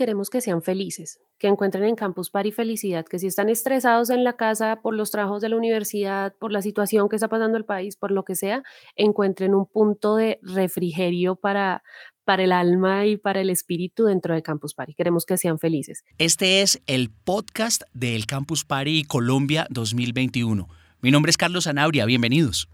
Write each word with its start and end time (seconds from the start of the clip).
queremos 0.00 0.30
que 0.30 0.40
sean 0.40 0.62
felices, 0.62 1.20
que 1.38 1.46
encuentren 1.46 1.84
en 1.84 1.94
Campus 1.94 2.30
Party 2.30 2.52
felicidad, 2.52 3.04
que 3.04 3.18
si 3.18 3.26
están 3.26 3.50
estresados 3.50 4.08
en 4.08 4.24
la 4.24 4.32
casa 4.32 4.80
por 4.80 4.94
los 4.94 5.10
trabajos 5.10 5.42
de 5.42 5.50
la 5.50 5.58
universidad, 5.58 6.34
por 6.40 6.52
la 6.52 6.62
situación 6.62 7.10
que 7.10 7.16
está 7.16 7.28
pasando 7.28 7.58
el 7.58 7.66
país, 7.66 7.96
por 7.96 8.10
lo 8.10 8.24
que 8.24 8.34
sea, 8.34 8.62
encuentren 8.96 9.54
un 9.54 9.66
punto 9.66 10.16
de 10.16 10.38
refrigerio 10.40 11.36
para, 11.36 11.82
para 12.24 12.44
el 12.44 12.52
alma 12.52 13.04
y 13.04 13.18
para 13.18 13.42
el 13.42 13.50
espíritu 13.50 14.06
dentro 14.06 14.34
de 14.34 14.42
Campus 14.42 14.72
Party. 14.72 14.94
Queremos 14.94 15.26
que 15.26 15.36
sean 15.36 15.58
felices. 15.58 16.02
Este 16.16 16.62
es 16.62 16.80
el 16.86 17.10
podcast 17.10 17.82
del 17.92 18.24
Campus 18.24 18.64
Party 18.64 19.04
Colombia 19.04 19.66
2021. 19.68 20.66
Mi 21.02 21.10
nombre 21.10 21.28
es 21.28 21.36
Carlos 21.36 21.66
Anabria, 21.66 22.06
bienvenidos. 22.06 22.70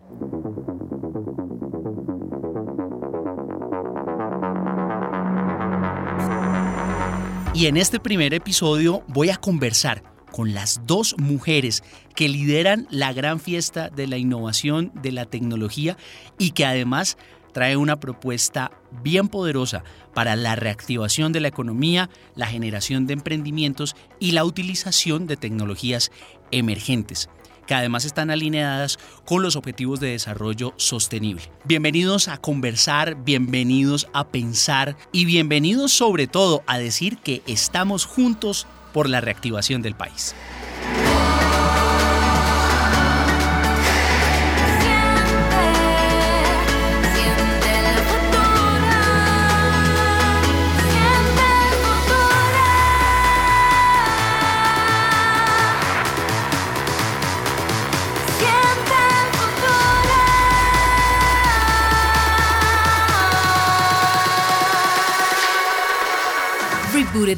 Y 7.57 7.69
en 7.69 7.79
este 7.79 7.99
primer 7.99 8.35
episodio 8.35 9.03
voy 9.09 9.31
a 9.31 9.39
conversar 9.39 10.03
con 10.31 10.53
las 10.53 10.83
dos 10.85 11.15
mujeres 11.17 11.83
que 12.15 12.29
lideran 12.29 12.87
la 12.91 13.15
gran 13.15 13.41
fiesta 13.41 13.89
de 13.89 14.07
la 14.07 14.19
innovación, 14.19 14.93
de 14.95 15.11
la 15.11 15.25
tecnología 15.25 15.97
y 16.39 16.51
que 16.51 16.67
además 16.67 17.17
trae 17.55 17.79
una 17.79 17.99
propuesta 17.99 18.73
bien 19.03 19.29
poderosa 19.29 19.85
para 20.13 20.37
la 20.37 20.55
reactivación 20.55 21.33
de 21.33 21.41
la 21.41 21.49
economía, 21.49 22.11
la 22.35 22.45
generación 22.45 23.07
de 23.07 23.15
emprendimientos 23.15 23.97
y 24.21 24.33
la 24.33 24.45
utilización 24.45 25.27
de 25.27 25.39
tecnologías 25.39 26.13
emergentes 26.51 27.31
que 27.67 27.75
además 27.75 28.05
están 28.05 28.31
alineadas 28.31 28.99
con 29.25 29.43
los 29.43 29.57
objetivos 29.57 30.01
de 30.01 30.11
desarrollo 30.11 30.73
sostenible. 30.77 31.51
Bienvenidos 31.65 32.29
a 32.29 32.39
conversar, 32.39 33.17
bienvenidos 33.25 34.09
a 34.13 34.29
pensar 34.29 34.97
y 35.13 35.25
bienvenidos 35.25 35.93
sobre 35.93 36.27
todo 36.27 36.63
a 36.67 36.79
decir 36.79 37.19
que 37.19 37.43
estamos 37.47 38.05
juntos 38.05 38.67
por 38.93 39.09
la 39.09 39.21
reactivación 39.21 39.83
del 39.83 39.95
país. 39.95 40.35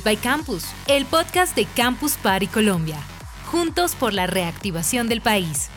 By 0.04 0.16
Campus, 0.16 0.64
el 0.86 1.04
podcast 1.06 1.56
de 1.56 1.64
Campus 1.64 2.16
Party 2.16 2.46
Colombia. 2.46 2.98
Juntos 3.46 3.94
por 3.94 4.12
la 4.12 4.26
reactivación 4.26 5.08
del 5.08 5.20
país. 5.20 5.68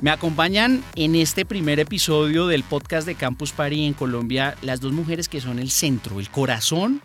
Me 0.00 0.10
acompañan 0.10 0.82
en 0.94 1.14
este 1.14 1.44
primer 1.44 1.80
episodio 1.80 2.46
del 2.46 2.64
podcast 2.64 3.06
de 3.06 3.14
Campus 3.14 3.52
Party 3.52 3.86
en 3.86 3.94
Colombia 3.94 4.56
las 4.62 4.80
dos 4.80 4.92
mujeres 4.92 5.28
que 5.28 5.40
son 5.40 5.58
el 5.58 5.70
centro, 5.70 6.20
el 6.20 6.28
corazón 6.28 7.00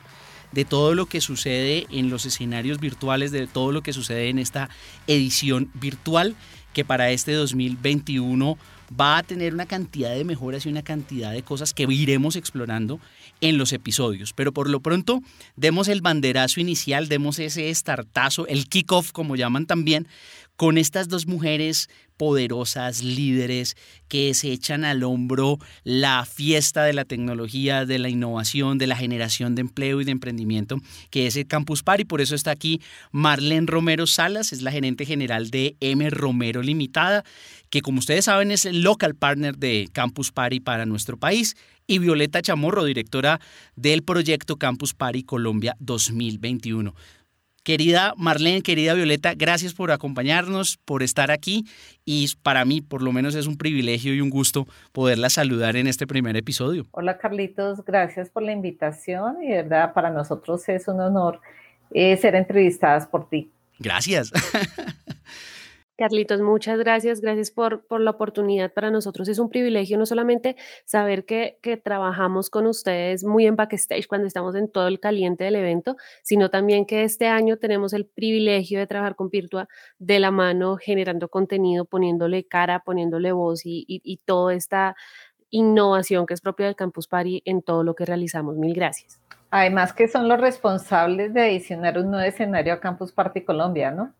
de 0.51 0.65
todo 0.65 0.95
lo 0.95 1.05
que 1.05 1.21
sucede 1.21 1.87
en 1.89 2.09
los 2.09 2.25
escenarios 2.25 2.79
virtuales, 2.79 3.31
de 3.31 3.47
todo 3.47 3.71
lo 3.71 3.83
que 3.83 3.93
sucede 3.93 4.29
en 4.29 4.39
esta 4.39 4.69
edición 5.07 5.69
virtual 5.73 6.35
que 6.73 6.85
para 6.85 7.11
este 7.11 7.33
2021 7.33 8.57
va 8.99 9.17
a 9.17 9.23
tener 9.23 9.53
una 9.53 9.65
cantidad 9.65 10.11
de 10.11 10.23
mejoras 10.23 10.65
y 10.65 10.69
una 10.69 10.83
cantidad 10.83 11.31
de 11.31 11.43
cosas 11.43 11.73
que 11.73 11.83
iremos 11.83 12.35
explorando 12.35 12.99
en 13.41 13.57
los 13.57 13.73
episodios. 13.73 14.33
Pero 14.33 14.51
por 14.51 14.69
lo 14.69 14.79
pronto, 14.79 15.21
demos 15.55 15.87
el 15.87 16.01
banderazo 16.01 16.59
inicial, 16.59 17.07
demos 17.07 17.39
ese 17.39 17.73
startazo, 17.73 18.47
el 18.47 18.67
kickoff, 18.67 19.11
como 19.11 19.35
llaman 19.35 19.65
también, 19.65 20.07
con 20.57 20.77
estas 20.77 21.07
dos 21.07 21.27
mujeres 21.27 21.87
poderosas, 22.17 23.03
líderes, 23.03 23.77
que 24.07 24.33
se 24.33 24.51
echan 24.51 24.83
al 24.83 25.03
hombro 25.03 25.59
la 25.83 26.25
fiesta 26.25 26.83
de 26.83 26.93
la 26.93 27.05
tecnología, 27.05 27.85
de 27.85 27.99
la 27.99 28.09
innovación, 28.09 28.79
de 28.79 28.87
la 28.87 28.95
generación 28.95 29.53
de 29.53 29.61
empleo 29.61 30.01
y 30.01 30.03
de 30.03 30.11
emprendimiento, 30.11 30.77
que 31.11 31.27
es 31.27 31.35
el 31.35 31.47
Campus 31.47 31.83
Party. 31.83 32.05
Por 32.05 32.21
eso 32.21 32.33
está 32.33 32.51
aquí 32.51 32.81
Marlene 33.11 33.67
Romero 33.67 34.07
Salas, 34.07 34.51
es 34.51 34.63
la 34.63 34.71
gerente 34.71 35.05
general 35.05 35.51
de 35.51 35.77
M 35.79 36.09
Romero 36.09 36.63
Limitada, 36.63 37.23
que 37.69 37.81
como 37.81 37.99
ustedes 37.99 38.25
saben 38.25 38.51
es 38.51 38.65
el 38.65 38.81
local 38.81 39.13
partner 39.13 39.57
de 39.57 39.87
Campus 39.93 40.31
Party 40.31 40.59
para 40.59 40.87
nuestro 40.87 41.17
país 41.17 41.55
y 41.85 41.99
Violeta 41.99 42.41
Chamorro, 42.41 42.83
directora 42.83 43.39
del 43.75 44.01
proyecto 44.01 44.57
Campus 44.57 44.95
Party 44.95 45.23
Colombia 45.23 45.75
2021. 45.79 46.95
Querida 47.67 48.13
Marlene, 48.15 48.61
querida 48.61 48.93
Violeta, 48.93 49.33
gracias 49.35 49.73
por 49.73 49.91
acompañarnos, 49.91 50.77
por 50.85 51.03
estar 51.03 51.31
aquí 51.31 51.65
y 52.05 52.33
para 52.41 52.63
mí 52.63 52.79
por 52.79 53.01
lo 53.01 53.11
menos 53.11 53.35
es 53.35 53.45
un 53.45 53.57
privilegio 53.57 54.13
y 54.13 54.21
un 54.21 54.29
gusto 54.29 54.65
poderla 54.93 55.29
saludar 55.29 55.75
en 55.75 55.85
este 55.87 56.07
primer 56.07 56.37
episodio. 56.37 56.85
Hola 56.91 57.17
Carlitos, 57.17 57.83
gracias 57.83 58.29
por 58.29 58.43
la 58.43 58.53
invitación 58.53 59.43
y 59.43 59.49
de 59.49 59.63
verdad 59.63 59.91
para 59.91 60.09
nosotros 60.09 60.69
es 60.69 60.87
un 60.87 61.01
honor 61.01 61.41
eh, 61.91 62.15
ser 62.15 62.35
entrevistadas 62.35 63.05
por 63.05 63.27
ti. 63.27 63.51
Gracias. 63.79 64.31
Carlitos, 65.97 66.41
muchas 66.41 66.77
gracias. 66.77 67.21
Gracias 67.21 67.49
por, 67.49 67.83
por, 67.87 68.01
la 68.01 68.11
oportunidad. 68.11 68.71
Para 68.71 68.91
nosotros 68.91 69.27
es 69.29 69.39
un 69.39 69.49
privilegio 69.49 69.97
no 69.97 70.05
solamente 70.05 70.55
saber 70.85 71.25
que, 71.25 71.57
que, 71.63 71.75
trabajamos 71.75 72.51
con 72.51 72.67
ustedes 72.67 73.23
muy 73.23 73.47
en 73.47 73.55
backstage 73.55 74.07
cuando 74.07 74.27
estamos 74.27 74.53
en 74.53 74.69
todo 74.69 74.87
el 74.87 74.99
caliente 74.99 75.45
del 75.45 75.55
evento, 75.55 75.97
sino 76.21 76.51
también 76.51 76.85
que 76.85 77.03
este 77.03 77.25
año 77.27 77.57
tenemos 77.57 77.93
el 77.93 78.05
privilegio 78.05 78.77
de 78.77 78.85
trabajar 78.85 79.15
con 79.15 79.31
Virtua 79.31 79.67
de 79.97 80.19
la 80.19 80.29
mano, 80.29 80.77
generando 80.77 81.29
contenido, 81.29 81.85
poniéndole 81.85 82.45
cara, 82.45 82.83
poniéndole 82.85 83.31
voz 83.31 83.65
y, 83.65 83.83
y, 83.87 84.17
toda 84.17 84.53
esta 84.53 84.95
innovación 85.49 86.27
que 86.27 86.35
es 86.35 86.41
propia 86.41 86.67
del 86.67 86.75
Campus 86.75 87.07
Party 87.07 87.41
en 87.43 87.63
todo 87.63 87.83
lo 87.83 87.95
que 87.95 88.05
realizamos. 88.05 88.55
Mil 88.55 88.75
gracias. 88.75 89.19
Además 89.49 89.93
que 89.93 90.07
son 90.07 90.27
los 90.27 90.39
responsables 90.39 91.33
de 91.33 91.41
adicionar 91.41 91.97
un 91.97 92.11
nuevo 92.11 92.27
escenario 92.27 92.73
a 92.73 92.79
Campus 92.79 93.11
Party 93.11 93.41
Colombia, 93.41 93.89
¿no? 93.89 94.13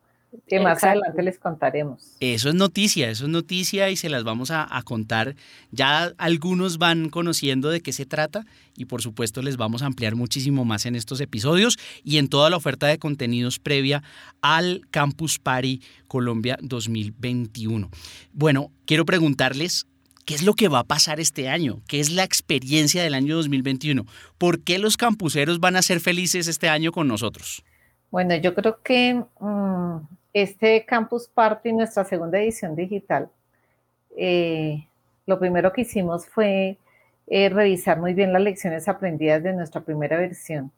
Que 0.48 0.60
más 0.60 0.84
adelante 0.84 1.24
les 1.24 1.40
contaremos. 1.40 2.16
Eso 2.20 2.50
es 2.50 2.56
noticia, 2.56 3.10
eso 3.10 3.26
es 3.26 3.30
noticia 3.30 3.90
y 3.90 3.96
se 3.96 4.10
las 4.10 4.24
vamos 4.24 4.52
a, 4.52 4.68
a, 4.70 4.82
contar. 4.84 5.36
Ya 5.72 6.12
algunos 6.18 6.78
van 6.78 7.10
conociendo 7.10 7.70
de 7.70 7.82
qué 7.82 7.94
se 7.94 8.06
trata 8.06 8.46
y 8.76 8.86
por 8.86 9.02
supuesto 9.02 9.42
les 9.42 9.58
vamos 9.58 9.82
a 9.82 9.88
ampliar 9.88 10.16
muchísimo 10.16 10.66
más 10.66 10.86
en 10.86 10.96
estos 10.96 11.22
episodios 11.22 11.78
y 12.04 12.18
en 12.18 12.28
toda 12.28 12.50
la 12.50 12.58
oferta 12.58 12.88
de 12.88 13.00
contenidos 13.00 13.60
previa 13.60 14.04
al 14.42 14.82
Campus 14.92 15.40
Party 15.40 15.82
Colombia 16.08 16.58
2021. 16.62 17.90
Bueno, 18.34 18.72
quiero 18.86 19.06
preguntarles 19.06 19.88
¿Qué 20.28 20.36
es 20.36 20.44
lo 20.44 20.56
que 20.56 20.68
va 20.68 20.80
a 20.80 20.84
pasar 20.84 21.22
este 21.22 21.48
año? 21.48 21.80
¿Qué 21.88 22.02
es 22.02 22.12
la 22.12 22.26
experiencia 22.26 23.02
del 23.02 23.14
año 23.14 23.38
2021? 23.38 24.06
¿Por 24.38 24.62
qué 24.62 24.78
los 24.78 24.98
campuseros 24.98 25.62
van 25.62 25.78
a 25.78 25.82
ser 25.82 26.02
felices 26.02 26.50
este 26.50 26.68
año 26.68 26.92
con 26.92 27.08
nosotros? 27.08 27.64
Bueno, 28.12 28.36
yo 28.36 28.54
creo 28.54 28.82
que 28.84 29.24
um, 29.40 30.06
este 30.42 30.86
Campus 30.86 31.28
Party, 31.28 31.74
nuestra 31.74 32.04
segunda 32.04 32.40
edición 32.40 32.76
digital, 32.76 33.30
eh, 34.16 34.88
lo 35.26 35.40
primero 35.40 35.74
que 35.74 35.82
hicimos 35.82 36.28
fue 36.28 36.78
eh, 37.26 37.50
revisar 37.50 38.00
muy 38.00 38.14
bien 38.14 38.32
las 38.34 38.44
lecciones 38.44 38.88
aprendidas 38.88 39.42
de 39.42 39.54
nuestra 39.54 39.82
primera 39.82 40.18
versión, 40.18 40.72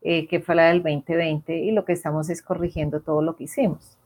eh, 0.00 0.26
que 0.26 0.40
fue 0.40 0.54
la 0.54 0.68
del 0.68 0.82
2020, 0.82 1.58
y 1.58 1.72
lo 1.72 1.84
que 1.84 1.92
estamos 1.92 2.30
es 2.30 2.40
corrigiendo 2.40 3.00
todo 3.00 3.20
lo 3.20 3.36
que 3.36 3.44
hicimos. 3.44 3.98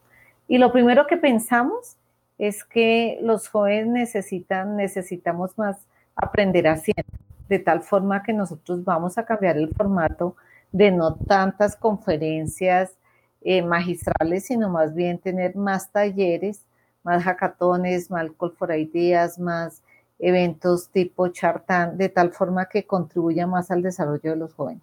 Y 0.48 0.58
lo 0.58 0.72
primero 0.72 1.06
que 1.06 1.16
pensamos 1.16 1.96
es 2.36 2.64
que 2.64 3.20
los 3.22 3.48
jóvenes 3.48 3.86
necesitan, 3.86 4.76
necesitamos 4.76 5.56
más 5.56 5.86
aprender 6.16 6.66
haciendo, 6.66 7.12
de 7.48 7.60
tal 7.60 7.82
forma 7.82 8.24
que 8.24 8.32
nosotros 8.32 8.84
vamos 8.84 9.18
a 9.18 9.24
cambiar 9.24 9.56
el 9.56 9.68
formato 9.68 10.34
de 10.72 10.90
no 10.90 11.14
tantas 11.14 11.76
conferencias 11.76 12.96
eh, 13.42 13.62
magistrales, 13.62 14.46
sino 14.46 14.68
más 14.68 14.94
bien 14.94 15.18
tener 15.18 15.56
más 15.56 15.90
talleres, 15.90 16.66
más 17.02 17.22
hackatones, 17.24 18.10
más 18.10 18.30
call 18.38 18.52
for 18.52 18.72
ideas, 18.76 19.38
más 19.38 19.82
eventos 20.18 20.90
tipo 20.90 21.28
chartan, 21.28 21.96
de 21.96 22.08
tal 22.10 22.32
forma 22.32 22.66
que 22.66 22.86
contribuya 22.86 23.46
más 23.46 23.70
al 23.70 23.82
desarrollo 23.82 24.30
de 24.30 24.36
los 24.36 24.52
jóvenes. 24.52 24.82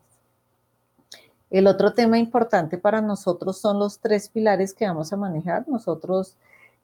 El 1.50 1.68
otro 1.68 1.94
tema 1.94 2.18
importante 2.18 2.78
para 2.78 3.02
nosotros 3.02 3.58
son 3.60 3.80
los 3.80 4.00
tres 4.00 4.28
pilares 4.30 4.74
que 4.74 4.86
vamos 4.86 5.14
a 5.14 5.18
manejar. 5.18 5.68
Nosotros 5.68 6.36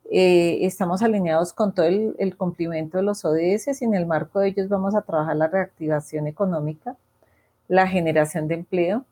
eh, 0.10 0.60
estamos 0.62 1.02
alineados 1.02 1.54
con 1.54 1.74
todo 1.74 1.86
el, 1.86 2.16
el, 2.18 2.38
cumplimiento 2.38 2.98
de 2.98 3.04
los 3.04 3.26
ODS 3.26 3.81
y 3.81 3.86
en 3.86 3.96
el 3.96 4.06
marco 4.06 4.40
de 4.40 4.50
ellos 4.50 4.69
vamos 4.69 4.96
a 4.96 5.02
trabajar 5.02 5.36
la 5.36 5.48
reactivación 5.48 6.28
económica, 6.28 6.96
la 7.68 7.88
generación 7.88 8.48
de 8.48 8.56
empleo, 8.56 9.06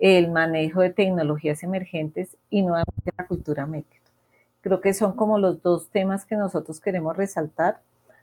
el 0.00 0.30
manejo 0.30 0.80
de 0.80 0.90
tecnologías 0.90 1.62
emergentes 1.62 2.36
y 2.48 2.62
nuevamente 2.62 3.12
la 3.16 3.26
cultura 3.26 3.66
maker. 3.66 4.00
Creo 4.62 4.80
que 4.80 4.94
son 4.94 5.14
como 5.14 5.38
los 5.38 5.62
dos 5.62 5.88
temas 5.88 6.24
que 6.24 6.36
nosotros 6.36 6.80
queremos 6.80 7.16
resaltar. 7.16 7.80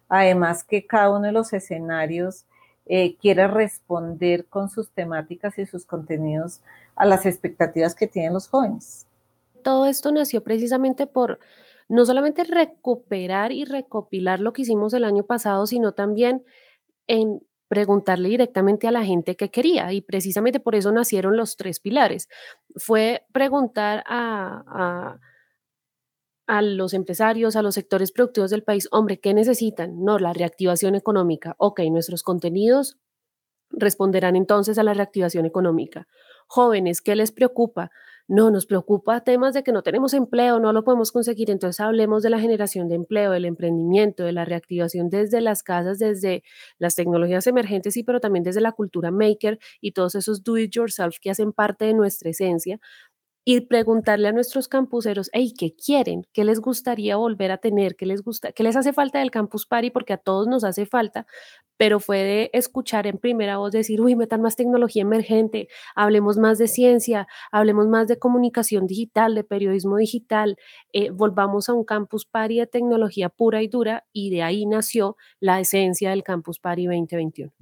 Además 0.09 0.63
que 0.63 0.85
cada 0.85 1.12
uno 1.12 1.21
de 1.21 1.31
los 1.31 1.53
escenarios 1.53 2.45
eh, 2.85 3.15
quiere 3.18 3.47
responder 3.47 4.45
con 4.45 4.69
sus 4.69 4.89
temáticas 4.91 5.57
y 5.59 5.65
sus 5.65 5.85
contenidos 5.85 6.62
a 6.95 7.06
las 7.06 7.25
expectativas 7.25 7.95
que 7.95 8.07
tienen 8.07 8.33
los 8.33 8.47
jóvenes. 8.47 9.06
Todo 9.63 9.85
esto 9.85 10.12
nació 10.12 10.44
precisamente 10.44 11.06
por 11.07 11.39
no 11.89 12.06
solamente 12.06 12.44
recuperar 12.44 13.51
y 13.51 13.65
recopilar 13.65 14.39
lo 14.39 14.53
que 14.53 14.63
hicimos 14.63 14.94
el 14.94 15.03
año 15.03 15.23
pasado, 15.23 15.68
sino 15.68 15.94
también 15.94 16.44
en 17.07 17.41
preguntarle 17.67 18.29
directamente 18.29 18.87
a 18.87 18.91
la 18.91 19.03
gente 19.03 19.35
qué 19.35 19.49
quería 19.49 19.91
y 19.93 20.01
precisamente 20.01 20.59
por 20.59 20.75
eso 20.75 20.91
nacieron 20.91 21.37
los 21.37 21.57
tres 21.57 21.79
pilares. 21.79 22.29
Fue 22.75 23.25
preguntar 23.31 24.03
a, 24.07 25.17
a, 26.47 26.61
los 26.61 26.93
empresarios, 26.93 27.55
a 27.55 27.61
los 27.61 27.75
sectores 27.75 28.11
productivos 28.11 28.51
del 28.51 28.63
país, 28.63 28.87
hombre, 28.91 29.19
¿qué 29.19 29.33
necesitan? 29.33 30.03
No, 30.03 30.17
la 30.17 30.33
reactivación 30.33 30.95
económica. 30.95 31.55
Ok, 31.57 31.81
nuestros 31.91 32.23
contenidos 32.23 32.97
responderán 33.69 34.35
entonces 34.35 34.77
a 34.77 34.83
la 34.83 34.93
reactivación 34.93 35.45
económica. 35.45 36.07
Jóvenes, 36.47 37.01
¿qué 37.01 37.15
les 37.15 37.31
preocupa? 37.31 37.91
No, 38.29 38.51
nos 38.51 38.65
preocupa 38.65 39.21
temas 39.24 39.53
de 39.53 39.63
que 39.63 39.71
no 39.71 39.83
tenemos 39.83 40.13
empleo, 40.13 40.59
no 40.59 40.74
lo 40.74 40.83
podemos 40.83 41.13
conseguir. 41.13 41.50
Entonces 41.50 41.79
hablemos 41.79 42.24
de 42.24 42.29
la 42.29 42.39
generación 42.39 42.89
de 42.89 42.95
empleo, 42.95 43.31
del 43.31 43.45
emprendimiento, 43.45 44.24
de 44.25 44.33
la 44.33 44.44
reactivación 44.44 45.09
desde 45.09 45.39
las 45.39 45.63
casas, 45.63 45.97
desde 46.00 46.44
las 46.77 46.95
tecnologías 46.95 47.47
emergentes, 47.47 47.95
y 47.95 48.03
pero 48.03 48.19
también 48.19 48.44
desde 48.44 48.59
la 48.59 48.74
cultura 48.74 49.12
maker 49.12 49.59
y 49.79 49.94
todos 49.94 50.15
esos 50.15 50.44
do 50.44 50.57
it 50.57 50.71
yourself 50.74 51.18
que 51.21 51.29
hacen 51.29 51.53
parte 51.53 51.85
de 51.85 51.94
nuestra 51.94 52.29
esencia 52.29 52.79
y 53.45 53.62
preguntarle 53.62 54.27
a 54.27 54.33
nuestros 54.33 54.68
campuseros, 54.68 55.30
hey, 55.33 55.53
¿qué 55.57 55.73
quieren? 55.73 56.23
¿Qué 56.33 56.44
les 56.44 56.59
gustaría 56.59 57.15
volver 57.15 57.51
a 57.51 57.57
tener? 57.59 57.95
¿Qué 57.95 58.06
les 58.06 58.21
gusta? 58.23 58.51
¿Qué 58.51 58.63
les 58.63 58.75
hace 58.75 58.91
falta 58.94 59.19
del 59.19 59.31
Campus 59.31 59.65
Party? 59.65 59.89
Porque 59.89 60.13
a 60.13 60.18
todos 60.18 60.47
nos 60.47 60.65
hace 60.65 60.85
falta, 60.85 61.25
pero 61.77 62.00
fue 62.00 62.24
de 62.24 62.50
escuchar 62.53 63.07
en 63.07 63.18
primera 63.18 63.57
voz 63.57 63.71
decir, 63.71 64.01
uy, 64.01 64.15
metan 64.15 64.41
más 64.41 64.56
tecnología 64.56 65.03
emergente, 65.03 65.68
hablemos 65.95 66.38
más 66.38 66.57
de 66.57 66.68
ciencia, 66.68 67.27
hablemos 67.51 67.88
más 67.88 68.07
de 68.07 68.19
comunicación 68.19 68.88
digital, 68.88 69.35
de 69.35 69.44
periodismo 69.44 69.97
digital, 69.97 70.57
eh, 70.94 71.12
volvamos 71.12 71.69
a 71.69 71.74
un 71.74 71.85
Campus 71.85 72.25
Party 72.25 72.59
de 72.59 72.68
tecnología 72.68 73.29
pura 73.29 73.62
y 73.62 73.68
dura 73.68 74.06
y 74.12 74.29
de 74.31 74.44
ahí 74.44 74.65
nació 74.65 75.15
la 75.39 75.59
esencia 75.59 76.09
del 76.09 76.24
Campus 76.24 76.59
Party 76.59 76.85
2021. 76.85 77.53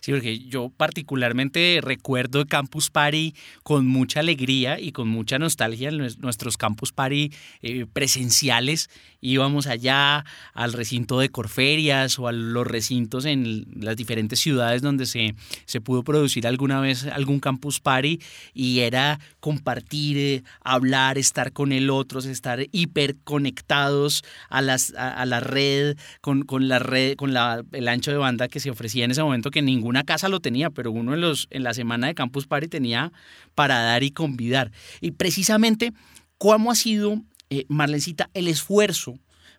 Sí, 0.00 0.12
porque 0.12 0.38
yo 0.38 0.70
particularmente 0.70 1.80
recuerdo 1.82 2.46
Campus 2.46 2.90
Party 2.90 3.34
con 3.62 3.86
mucha 3.86 4.20
alegría 4.20 4.78
y 4.78 4.92
con 4.92 5.08
mucha 5.08 5.38
nostalgia 5.38 5.88
en 5.88 5.98
nuestros 5.98 6.56
Campus 6.56 6.92
Party 6.92 7.32
eh, 7.62 7.86
presenciales. 7.90 8.90
Íbamos 9.24 9.68
allá 9.68 10.24
al 10.52 10.72
recinto 10.72 11.20
de 11.20 11.28
Corferias 11.28 12.18
o 12.18 12.26
a 12.26 12.32
los 12.32 12.66
recintos 12.66 13.24
en 13.24 13.66
las 13.76 13.96
diferentes 13.96 14.40
ciudades 14.40 14.82
donde 14.82 15.06
se, 15.06 15.36
se 15.64 15.80
pudo 15.80 16.02
producir 16.02 16.44
alguna 16.46 16.80
vez 16.80 17.06
algún 17.06 17.38
Campus 17.38 17.78
Party 17.78 18.20
y 18.52 18.80
era 18.80 19.20
compartir, 19.38 20.18
eh, 20.18 20.42
hablar, 20.60 21.18
estar 21.18 21.52
con 21.52 21.70
el 21.70 21.88
otro, 21.88 22.18
estar 22.18 22.66
hiperconectados 22.72 24.24
a, 24.48 24.60
las, 24.60 24.92
a, 24.96 25.24
la 25.24 25.38
red, 25.38 25.96
con, 26.20 26.42
con 26.42 26.66
la 26.66 26.80
red, 26.80 27.14
con 27.14 27.32
la, 27.32 27.62
el 27.70 27.86
ancho 27.86 28.10
de 28.10 28.16
banda 28.16 28.48
que 28.48 28.58
se 28.58 28.70
ofrecía 28.70 29.04
en 29.04 29.12
ese 29.12 29.22
momento 29.22 29.52
que 29.52 29.62
ninguna 29.62 30.02
casa 30.02 30.28
lo 30.28 30.40
tenía, 30.40 30.70
pero 30.70 30.90
uno 30.90 31.14
en, 31.14 31.20
los, 31.20 31.46
en 31.50 31.62
la 31.62 31.74
semana 31.74 32.08
de 32.08 32.14
Campus 32.14 32.48
Party 32.48 32.66
tenía 32.66 33.12
para 33.54 33.80
dar 33.82 34.02
y 34.02 34.10
convidar. 34.10 34.72
Y 35.00 35.12
precisamente, 35.12 35.92
¿cómo 36.38 36.72
ha 36.72 36.74
sido, 36.74 37.22
eh, 37.52 37.66
Marlencita, 37.68 38.30
el 38.32 38.48
esfuerzo 38.48 39.18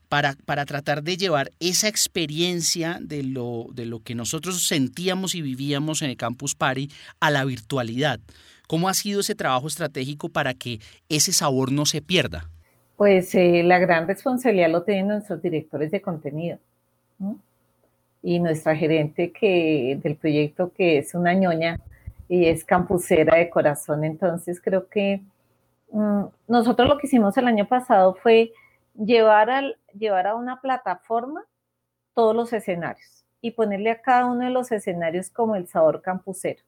para, 0.10 0.36
para, 0.46 0.66
tratar 0.66 1.04
de 1.04 1.16
llevar 1.16 1.52
esa 1.60 1.88
experiencia 1.88 2.98
de 3.00 3.22
lo, 3.22 3.68
de 3.72 3.86
lo 3.86 4.00
que 4.00 4.16
nosotros 4.16 4.68
sentíamos 4.68 5.36
y 5.36 5.44
vivíamos 5.44 6.02
en 6.02 6.10
el 6.10 6.18
Campus 6.18 6.56
Party 6.56 6.90
a 7.20 7.30
la 7.30 7.46
virtualidad? 7.46 8.20
¿Cómo 8.68 8.90
ha 8.90 8.96
sido 8.96 9.20
ese 9.20 9.36
trabajo 9.36 9.68
estratégico 9.68 10.30
para 10.30 10.56
que 10.56 10.80
ese 11.08 11.34
sabor 11.34 11.72
no 11.72 11.86
se 11.86 12.02
pierda? 12.02 12.50
Pues 12.98 13.36
eh, 13.36 13.62
la 13.64 13.78
gran 13.78 14.08
responsabilidad 14.08 14.72
lo 14.72 14.82
tienen 14.82 15.10
nuestros 15.10 15.40
directores 15.40 15.92
de 15.92 16.02
contenido 16.02 16.58
y 18.24 18.40
nuestra 18.40 18.76
gerente 18.76 19.32
que, 19.32 20.00
del 20.02 20.16
proyecto 20.16 20.72
que 20.76 20.98
es 20.98 21.14
una 21.14 21.36
ñoña 21.36 21.80
y 22.28 22.46
es 22.46 22.66
campusera 22.66 23.38
de 23.38 23.52
corazón. 23.52 24.04
Entonces 24.04 24.60
creo 24.60 24.88
que 24.88 25.22
nosotros 26.48 26.90
lo 26.90 26.98
que 26.98 27.08
hicimos 27.08 27.38
el 27.38 27.48
año 27.48 27.68
pasado 27.68 28.16
fue 28.16 28.52
llevar, 28.96 29.78
llevar 29.98 30.28
a 30.28 30.36
una 30.36 30.60
plataforma 30.60 31.46
todos 32.14 32.36
los 32.36 32.52
escenarios 32.54 33.26
y 33.42 33.52
ponerle 33.52 33.92
a 33.92 34.02
cada 34.02 34.26
uno 34.26 34.46
de 34.46 34.50
los 34.50 34.72
escenarios 34.72 35.30
como 35.30 35.56
el 35.56 35.68
sabor 35.68 36.02
campusero. 36.02 36.64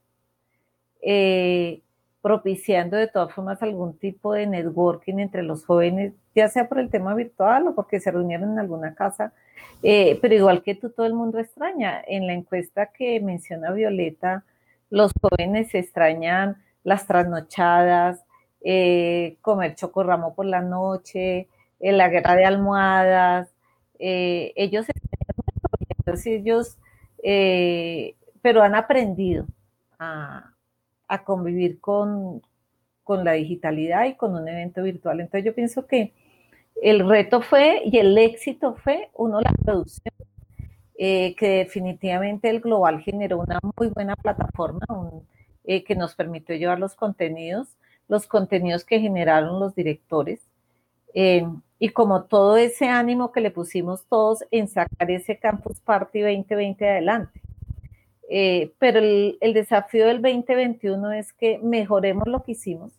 Eh, 1.02 1.82
propiciando 2.22 2.98
de 2.98 3.08
todas 3.08 3.32
formas 3.32 3.62
algún 3.62 4.00
tipo 4.00 4.34
de 4.34 4.48
networking 4.48 5.20
entre 5.20 5.44
los 5.44 5.64
jóvenes, 5.64 6.14
ya 6.34 6.50
sea 6.50 6.68
por 6.68 6.80
el 6.80 6.90
tema 6.90 7.14
virtual 7.14 7.68
o 7.68 7.76
porque 7.76 8.00
se 8.00 8.10
reunieron 8.10 8.54
en 8.54 8.60
alguna 8.60 8.96
casa, 8.96 9.32
eh, 9.84 10.18
pero 10.24 10.34
igual 10.34 10.64
que 10.64 10.74
tú, 10.74 10.90
todo 10.90 11.06
el 11.06 11.14
mundo 11.14 11.38
extraña. 11.38 12.02
En 12.08 12.26
la 12.26 12.34
encuesta 12.34 12.88
que 12.88 13.20
menciona 13.20 13.72
Violeta, 13.72 14.44
los 14.90 15.12
jóvenes 15.22 15.76
extrañan 15.76 16.64
las 16.84 17.06
trasnochadas, 17.06 18.25
eh, 18.66 19.38
comer 19.42 19.76
chocorramo 19.76 20.36
por 20.36 20.46
la 20.46 20.62
noche, 20.62 21.48
eh, 21.80 21.92
la 21.94 22.10
guerra 22.10 22.36
de 22.36 22.46
almohadas, 22.46 23.54
ellos 23.98 24.88
extrañan 24.90 25.36
ellos, 26.26 26.78
pero 28.42 28.62
han 28.62 28.76
aprendido 28.76 29.46
a 30.00 31.24
convivir 31.24 31.80
con, 31.80 32.42
la 33.08 33.34
digitalidad 33.34 34.06
y 34.06 34.16
con 34.16 34.36
un 34.36 34.48
evento 34.48 34.84
virtual. 34.84 35.22
Entonces 35.22 35.46
yo 35.46 35.54
pienso 35.54 35.86
que 35.88 36.14
el 36.82 37.08
reto 37.08 37.42
fue 37.42 37.82
y 37.86 37.98
el 37.98 38.18
éxito 38.18 38.76
fue, 38.76 39.10
uno, 39.14 39.40
la 39.42 39.52
producción, 39.64 40.14
eh, 40.98 41.36
que 41.36 41.50
definitivamente 41.58 42.50
el 42.50 42.62
Global 42.62 43.02
generó 43.02 43.40
una 43.40 43.60
muy 43.78 43.90
buena 43.90 44.16
plataforma 44.16 44.86
eh, 45.66 45.84
que 45.84 45.96
nos 45.96 46.16
permitió 46.16 46.56
llevar 46.56 46.80
los 46.80 46.96
contenidos, 46.96 47.78
los 48.08 48.28
contenidos 48.28 48.84
que 48.86 49.00
generaron 49.00 49.60
los 49.60 49.76
directores. 49.76 50.42
Eh, 51.14 51.46
y 51.80 51.90
como 51.90 52.24
todo 52.24 52.58
ese 52.58 52.88
ánimo 52.88 53.32
que 53.32 53.42
le 53.42 53.52
pusimos 53.52 54.06
todos 54.06 54.44
en 54.52 54.68
sacar 54.68 55.12
ese 55.12 55.38
Campus 55.38 55.80
Party 55.82 56.22
2020 56.22 56.90
adelante. 56.90 57.42
Eh, 58.30 58.74
pero 58.80 59.00
el, 59.00 59.54
desafío 59.54 60.08
del 60.08 60.22
2021 60.22 61.12
es 61.12 61.32
que 61.34 61.60
mejoremos 61.60 62.28
lo 62.28 62.44
que 62.44 62.54
hicimos, 62.54 62.92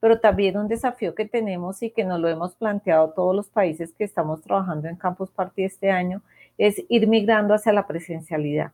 pero 0.00 0.18
también 0.18 0.56
un 0.56 0.66
desafío 0.66 1.14
que 1.14 1.24
tenemos 1.24 1.82
y 1.82 1.90
que 1.90 2.04
nos 2.04 2.20
lo 2.20 2.28
hemos 2.28 2.56
planteado 2.56 3.10
todos 3.10 3.34
los 3.34 3.48
países 3.48 3.92
que 3.92 4.04
estamos 4.04 4.42
trabajando 4.42 4.88
en 4.88 4.96
Campus 4.96 5.30
Party 5.30 5.64
este 5.64 5.90
año, 5.90 6.22
es 6.58 6.82
ir 6.88 7.06
migrando 7.06 7.54
hacia 7.54 7.72
la 7.72 7.86
presencialidad. 7.86 8.72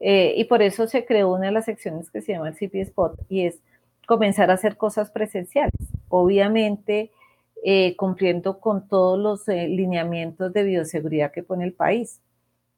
Eh, 0.00 0.34
y 0.36 0.44
por 0.44 0.62
eso 0.62 0.86
se 0.86 1.04
creó 1.04 1.32
una 1.32 1.46
de 1.46 1.52
las 1.52 1.64
secciones 1.66 2.10
que 2.10 2.20
se 2.22 2.32
llama 2.32 2.48
el 2.48 2.54
CP 2.54 2.80
Spot 2.80 3.18
y 3.28 3.46
es 3.46 3.60
comenzar 4.06 4.50
a 4.50 4.54
hacer 4.54 4.76
cosas 4.76 5.10
presenciales. 5.10 5.72
Obviamente, 6.08 7.10
eh, 7.64 7.96
cumpliendo 7.96 8.60
con 8.60 8.88
todos 8.88 9.18
los 9.18 9.48
lineamientos 9.48 10.52
de 10.52 10.64
bioseguridad 10.64 11.32
que 11.32 11.42
pone 11.42 11.64
el 11.64 11.72
país. 11.72 12.20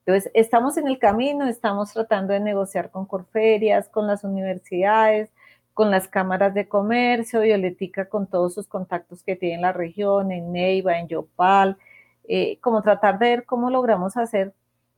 Entonces, 0.06 0.30
estamos 0.34 0.76
en 0.76 0.86
el 0.86 1.00
camino, 1.00 1.48
estamos 1.48 1.92
tratando 1.92 2.32
de 2.32 2.38
negociar 2.38 2.90
con 2.92 3.06
Corferias, 3.06 3.88
con 3.88 4.06
las 4.06 4.22
universidades, 4.22 5.32
con 5.74 5.90
las 5.90 6.08
cámaras 6.08 6.54
de 6.54 6.68
comercio, 6.68 7.40
Violetica 7.40 8.08
con 8.08 8.28
todos 8.28 8.54
sus 8.54 8.68
contactos 8.68 9.22
que 9.24 9.36
tiene 9.36 9.56
en 9.56 9.62
la 9.62 9.72
región, 9.72 10.30
en 10.30 10.52
Neiva, 10.52 10.98
en 10.98 11.08
Yopal, 11.08 11.76
eh, 12.28 12.58
como 12.60 12.82
tratar 12.82 13.18
de 13.18 13.30
ver 13.30 13.44
cómo 13.44 13.68
logramos 13.68 14.16
hacer 14.16 14.54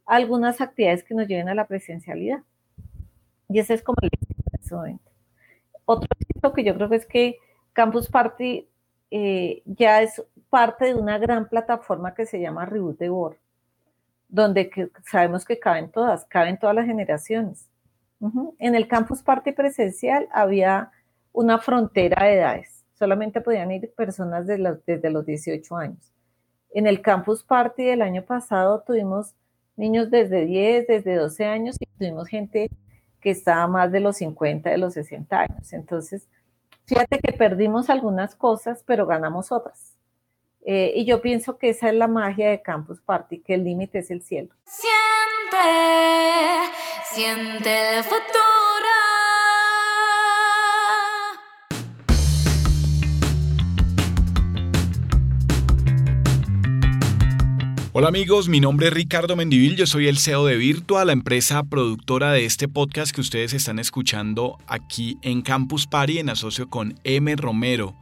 algunas 0.06 0.60
actividades 0.60 1.02
que 1.02 1.14
nos 1.14 1.26
lleven 1.26 1.48
a 1.48 1.54
la 1.54 1.66
presencialidad. 1.66 2.42
Y 3.48 3.58
ese 3.58 3.74
es 3.74 3.82
como 3.82 3.96
el 4.02 4.10
en 4.12 4.60
ese 4.60 4.74
momento. 4.74 5.07
Otro 5.88 6.08
aspecto 6.18 6.52
que 6.52 6.64
yo 6.64 6.74
creo 6.74 6.92
es 6.92 7.06
que 7.06 7.38
Campus 7.72 8.08
Party 8.08 8.68
eh, 9.10 9.62
ya 9.64 10.02
es 10.02 10.22
parte 10.50 10.86
de 10.86 10.94
una 10.94 11.18
gran 11.18 11.48
plataforma 11.48 12.14
que 12.14 12.26
se 12.26 12.40
llama 12.40 12.66
Reboot 12.66 12.98
de 12.98 13.08
Board 13.08 13.38
donde 14.28 14.70
sabemos 15.10 15.44
que 15.44 15.58
caben 15.58 15.90
todas, 15.90 16.26
caben 16.26 16.58
todas 16.58 16.76
las 16.76 16.86
generaciones. 16.86 17.68
En 18.58 18.74
el 18.74 18.88
campus 18.88 19.22
party 19.22 19.52
presencial 19.52 20.28
había 20.32 20.90
una 21.32 21.58
frontera 21.58 22.26
de 22.26 22.34
edades, 22.34 22.84
solamente 22.98 23.40
podían 23.40 23.70
ir 23.70 23.92
personas 23.94 24.46
desde 24.46 25.10
los 25.10 25.24
18 25.24 25.76
años. 25.76 26.12
En 26.74 26.86
el 26.86 27.00
campus 27.00 27.44
party 27.44 27.84
del 27.84 28.02
año 28.02 28.24
pasado 28.24 28.82
tuvimos 28.84 29.34
niños 29.76 30.10
desde 30.10 30.44
10, 30.44 30.88
desde 30.88 31.14
12 31.14 31.44
años 31.44 31.76
y 31.78 31.86
tuvimos 31.96 32.28
gente 32.28 32.70
que 33.20 33.30
estaba 33.30 33.66
más 33.66 33.92
de 33.92 34.00
los 34.00 34.16
50, 34.16 34.70
de 34.70 34.78
los 34.78 34.94
60 34.94 35.40
años. 35.40 35.72
Entonces, 35.72 36.28
fíjate 36.86 37.18
que 37.18 37.32
perdimos 37.32 37.90
algunas 37.90 38.34
cosas, 38.34 38.82
pero 38.86 39.06
ganamos 39.06 39.52
otras. 39.52 39.96
Eh, 40.64 40.92
y 40.96 41.04
yo 41.04 41.22
pienso 41.22 41.56
que 41.56 41.70
esa 41.70 41.88
es 41.88 41.94
la 41.94 42.08
magia 42.08 42.50
de 42.50 42.62
Campus 42.62 43.00
Party, 43.00 43.40
que 43.40 43.54
el 43.54 43.64
límite 43.64 44.00
es 44.00 44.10
el 44.10 44.22
cielo. 44.22 44.50
Siente, 44.64 45.58
siente 47.14 47.98
el 47.98 48.04
futuro. 48.04 48.57
Hola 57.94 58.08
amigos, 58.08 58.50
mi 58.50 58.60
nombre 58.60 58.88
es 58.88 58.92
Ricardo 58.92 59.34
Mendivil, 59.34 59.74
yo 59.74 59.86
soy 59.86 60.08
el 60.08 60.18
CEO 60.18 60.44
de 60.44 60.58
Virtua, 60.58 61.06
la 61.06 61.12
empresa 61.12 61.62
productora 61.62 62.32
de 62.32 62.44
este 62.44 62.68
podcast 62.68 63.14
que 63.14 63.22
ustedes 63.22 63.54
están 63.54 63.78
escuchando 63.78 64.58
aquí 64.66 65.16
en 65.22 65.40
Campus 65.40 65.86
Party 65.86 66.18
en 66.18 66.28
asocio 66.28 66.68
con 66.68 67.00
M. 67.04 67.34
Romero. 67.36 67.96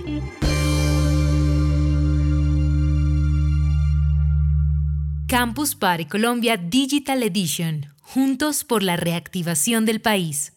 Campus 5.27 5.75
Party 5.77 6.07
Colombia 6.07 6.57
Digital 6.57 7.23
Edition. 7.23 7.87
Juntos 8.01 8.65
por 8.65 8.83
la 8.83 8.97
reactivación 8.97 9.85
del 9.85 10.01
país. 10.01 10.55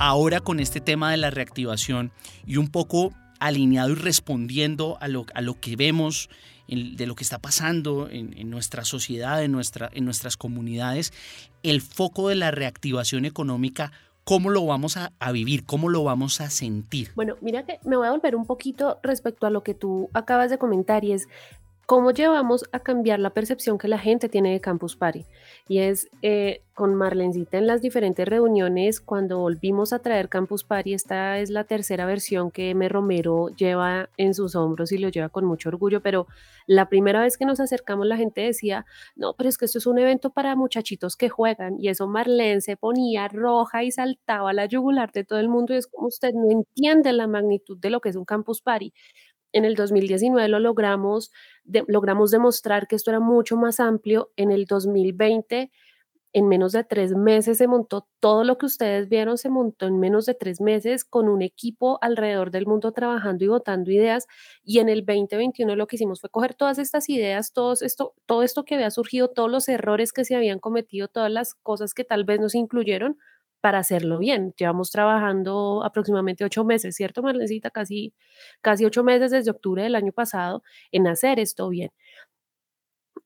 Ahora 0.00 0.40
con 0.40 0.58
este 0.58 0.80
tema 0.80 1.12
de 1.12 1.18
la 1.18 1.30
reactivación 1.30 2.10
y 2.44 2.56
un 2.56 2.66
poco 2.68 3.12
alineado 3.46 3.90
y 3.90 3.94
respondiendo 3.94 4.96
a 5.00 5.08
lo, 5.08 5.26
a 5.34 5.40
lo 5.40 5.60
que 5.60 5.76
vemos 5.76 6.30
de 6.66 7.06
lo 7.06 7.14
que 7.14 7.24
está 7.24 7.38
pasando 7.38 8.08
en, 8.10 8.48
nuestra 8.48 8.84
sociedad, 8.84 9.42
en, 9.42 9.52
nuestra, 9.52 9.90
en 9.92 10.06
nuestras 10.06 10.38
comunidades, 10.38 11.12
el 11.62 11.82
foco 11.82 12.30
de 12.30 12.36
la 12.36 12.50
reactivación 12.50 13.26
económica, 13.26 13.92
¿cómo 14.24 14.48
lo 14.48 14.64
vamos 14.64 14.96
a, 14.96 15.12
a, 15.18 15.30
vivir? 15.30 15.66
¿Cómo 15.66 15.90
lo 15.90 16.04
vamos 16.04 16.40
a 16.40 16.48
sentir? 16.48 17.10
Bueno, 17.14 17.36
mira 17.42 17.66
que 17.66 17.80
me 17.84 17.98
voy 17.98 18.06
a 18.06 18.12
volver 18.12 18.34
un 18.34 18.46
poquito 18.46 18.98
respecto 19.02 19.46
a 19.46 19.50
lo 19.50 19.62
que 19.62 19.74
tú 19.74 20.08
acabas 20.14 20.48
de 20.48 20.56
comentar 20.56 21.04
y 21.04 21.12
es 21.12 21.28
¿Cómo 21.86 22.12
llevamos 22.12 22.64
a 22.72 22.80
cambiar 22.80 23.20
la 23.20 23.28
percepción 23.28 23.76
que 23.76 23.88
la 23.88 23.98
gente 23.98 24.30
tiene 24.30 24.52
de 24.52 24.60
Campus 24.60 24.96
Party? 24.96 25.26
Y 25.68 25.80
es 25.80 26.08
eh, 26.22 26.62
con 26.72 26.94
Marlencita 26.94 27.58
en 27.58 27.66
las 27.66 27.82
diferentes 27.82 28.26
reuniones, 28.26 29.02
cuando 29.02 29.38
volvimos 29.38 29.92
a 29.92 29.98
traer 29.98 30.30
Campus 30.30 30.64
Party, 30.64 30.94
esta 30.94 31.38
es 31.40 31.50
la 31.50 31.64
tercera 31.64 32.06
versión 32.06 32.50
que 32.50 32.70
M. 32.70 32.88
Romero 32.88 33.48
lleva 33.50 34.08
en 34.16 34.32
sus 34.32 34.56
hombros 34.56 34.92
y 34.92 34.98
lo 34.98 35.10
lleva 35.10 35.28
con 35.28 35.44
mucho 35.44 35.68
orgullo, 35.68 36.00
pero 36.00 36.26
la 36.66 36.88
primera 36.88 37.20
vez 37.20 37.36
que 37.36 37.44
nos 37.44 37.60
acercamos 37.60 38.06
la 38.06 38.16
gente 38.16 38.40
decía, 38.40 38.86
no, 39.14 39.34
pero 39.34 39.50
es 39.50 39.58
que 39.58 39.66
esto 39.66 39.76
es 39.76 39.86
un 39.86 39.98
evento 39.98 40.30
para 40.30 40.56
muchachitos 40.56 41.16
que 41.16 41.28
juegan, 41.28 41.76
y 41.78 41.88
eso 41.88 42.08
Marlene 42.08 42.62
se 42.62 42.78
ponía 42.78 43.28
roja 43.28 43.84
y 43.84 43.90
saltaba 43.90 44.54
la 44.54 44.64
yugular 44.64 45.12
de 45.12 45.24
todo 45.24 45.38
el 45.38 45.50
mundo, 45.50 45.74
y 45.74 45.76
es 45.76 45.86
como 45.86 46.08
usted 46.08 46.32
no 46.32 46.50
entiende 46.50 47.12
la 47.12 47.26
magnitud 47.26 47.78
de 47.78 47.90
lo 47.90 48.00
que 48.00 48.08
es 48.08 48.16
un 48.16 48.24
Campus 48.24 48.62
Party 48.62 48.94
en 49.54 49.64
el 49.64 49.76
2019 49.76 50.48
lo 50.48 50.58
logramos, 50.58 51.30
logramos 51.86 52.32
demostrar 52.32 52.88
que 52.88 52.96
esto 52.96 53.10
era 53.10 53.20
mucho 53.20 53.56
más 53.56 53.78
amplio. 53.78 54.32
En 54.36 54.50
el 54.50 54.66
2020, 54.66 55.70
en 56.32 56.48
menos 56.48 56.72
de 56.72 56.82
tres 56.82 57.12
meses 57.12 57.58
se 57.58 57.68
montó 57.68 58.08
todo 58.18 58.42
lo 58.42 58.58
que 58.58 58.66
ustedes 58.66 59.08
vieron, 59.08 59.38
se 59.38 59.50
montó 59.50 59.86
en 59.86 60.00
menos 60.00 60.26
de 60.26 60.34
tres 60.34 60.60
meses 60.60 61.04
con 61.04 61.28
un 61.28 61.40
equipo 61.40 61.98
alrededor 62.02 62.50
del 62.50 62.66
mundo 62.66 62.90
trabajando 62.90 63.44
y 63.44 63.46
votando 63.46 63.92
ideas. 63.92 64.26
Y 64.64 64.80
en 64.80 64.88
el 64.88 65.06
2021 65.06 65.76
lo 65.76 65.86
que 65.86 65.94
hicimos 65.94 66.20
fue 66.20 66.30
coger 66.30 66.54
todas 66.54 66.78
estas 66.78 67.08
ideas, 67.08 67.52
todo 67.52 67.74
esto, 67.80 68.14
todo 68.26 68.42
esto 68.42 68.64
que 68.64 68.74
había 68.74 68.90
surgido, 68.90 69.28
todos 69.28 69.48
los 69.48 69.68
errores 69.68 70.12
que 70.12 70.24
se 70.24 70.34
habían 70.34 70.58
cometido, 70.58 71.06
todas 71.06 71.30
las 71.30 71.54
cosas 71.54 71.94
que 71.94 72.02
tal 72.02 72.24
vez 72.24 72.40
nos 72.40 72.56
incluyeron, 72.56 73.16
para 73.64 73.78
hacerlo 73.78 74.18
bien. 74.18 74.52
Llevamos 74.58 74.90
trabajando 74.90 75.82
aproximadamente 75.86 76.44
ocho 76.44 76.64
meses, 76.64 76.94
¿cierto, 76.96 77.22
Marlencita? 77.22 77.70
Casi, 77.70 78.12
casi 78.60 78.84
ocho 78.84 79.02
meses 79.02 79.30
desde 79.30 79.50
octubre 79.52 79.82
del 79.82 79.94
año 79.94 80.12
pasado 80.12 80.62
en 80.92 81.06
hacer 81.06 81.40
esto 81.40 81.70
bien. 81.70 81.90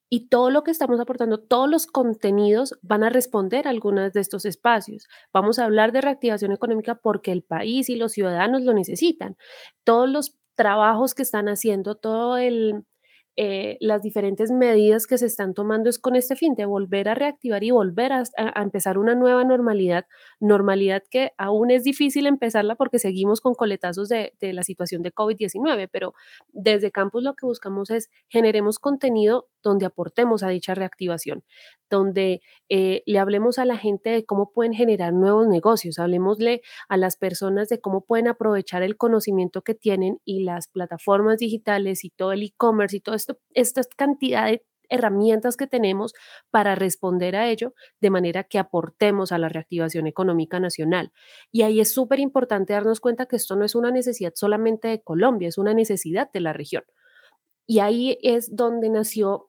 Y 0.07 0.29
todo 0.29 0.49
lo 0.49 0.63
que 0.63 0.71
estamos 0.71 0.97
aportando, 1.01 1.41
todos 1.41 1.69
los 1.69 1.87
contenidos 1.87 2.79
van 2.81 3.03
a 3.03 3.09
responder 3.09 3.67
a 3.67 3.71
algunos 3.71 4.13
de 4.13 4.21
estos 4.21 4.45
espacios. 4.45 5.09
Vamos 5.33 5.59
a 5.59 5.65
hablar 5.65 5.91
de 5.91 5.99
reactivación 5.99 6.53
económica 6.53 6.95
porque 6.95 7.33
el 7.33 7.43
país 7.43 7.89
y 7.89 7.97
los 7.97 8.13
ciudadanos 8.13 8.61
lo 8.61 8.73
necesitan. 8.73 9.35
Todos 9.83 10.09
los 10.09 10.37
trabajos 10.55 11.15
que 11.15 11.23
están 11.23 11.49
haciendo, 11.49 11.95
todo 11.95 12.37
el, 12.37 12.85
eh, 13.35 13.77
las 13.79 14.01
diferentes 14.01 14.51
medidas 14.51 15.07
que 15.07 15.17
se 15.17 15.25
están 15.25 15.53
tomando 15.53 15.89
es 15.89 15.99
con 15.99 16.15
este 16.15 16.35
fin 16.35 16.55
de 16.55 16.65
volver 16.65 17.07
a 17.09 17.15
reactivar 17.15 17.63
y 17.63 17.71
volver 17.71 18.11
a, 18.11 18.23
empezar 18.61 18.97
una 18.97 19.15
nueva 19.15 19.43
normalidad, 19.43 20.05
normalidad 20.39 21.03
que 21.09 21.31
aún 21.37 21.71
es 21.71 21.83
difícil 21.83 22.27
empezarla 22.27 22.75
porque 22.75 22.99
seguimos 22.99 23.41
con 23.41 23.53
coletazos 23.53 24.09
de, 24.09 24.33
de 24.41 24.53
la 24.53 24.63
situación 24.63 25.01
de 25.03 25.13
COVID-19, 25.13 25.89
pero 25.91 26.13
desde 26.49 26.91
Campus 26.91 27.23
lo 27.23 27.35
que 27.35 27.45
buscamos 27.45 27.89
es 27.89 28.09
generemos 28.27 28.79
contenido 28.79 29.47
donde 29.63 29.85
aportemos 29.85 30.43
a 30.43 30.49
dicha 30.49 30.75
reactivación, 30.75 31.43
donde 31.89 32.41
eh, 32.69 33.03
le 33.05 33.19
hablemos 33.19 33.59
a 33.59 33.65
la 33.65 33.77
gente 33.77 34.09
de 34.09 34.25
cómo 34.25 34.51
pueden 34.51 34.73
generar 34.73 35.13
nuevos 35.13 35.47
negocios, 35.47 35.99
hablemosle 35.99 36.61
a 36.87 36.97
las 36.97 37.17
personas 37.17 37.69
de 37.69 37.79
cómo 37.79 38.05
pueden 38.05 38.27
aprovechar 38.27 38.83
el 38.83 38.97
conocimiento 38.97 39.61
que 39.61 39.75
tienen 39.75 40.19
y 40.25 40.43
las 40.43 40.67
plataformas 40.67 41.37
digitales 41.39 42.03
y 42.03 42.09
todo 42.09 42.31
el 42.31 42.43
e-commerce 42.43 42.97
y 42.97 43.01
esto, 43.13 43.39
esta 43.53 43.81
cantidad 43.97 44.45
de 44.47 44.63
herramientas 44.89 45.55
que 45.55 45.67
tenemos 45.67 46.13
para 46.51 46.75
responder 46.75 47.35
a 47.35 47.49
ello 47.49 47.73
de 48.01 48.09
manera 48.09 48.43
que 48.43 48.59
aportemos 48.59 49.31
a 49.31 49.37
la 49.37 49.49
reactivación 49.49 50.07
económica 50.07 50.59
nacional. 50.59 51.11
Y 51.51 51.61
ahí 51.61 51.79
es 51.79 51.93
súper 51.93 52.19
importante 52.19 52.73
darnos 52.73 52.99
cuenta 52.99 53.27
que 53.27 53.35
esto 53.35 53.55
no 53.55 53.65
es 53.65 53.75
una 53.75 53.91
necesidad 53.91 54.33
solamente 54.35 54.87
de 54.87 55.01
Colombia, 55.01 55.47
es 55.47 55.57
una 55.57 55.73
necesidad 55.73 56.31
de 56.31 56.41
la 56.41 56.53
región. 56.53 56.83
Y 57.67 57.79
ahí 57.79 58.17
es 58.23 58.55
donde 58.55 58.89
nació 58.89 59.48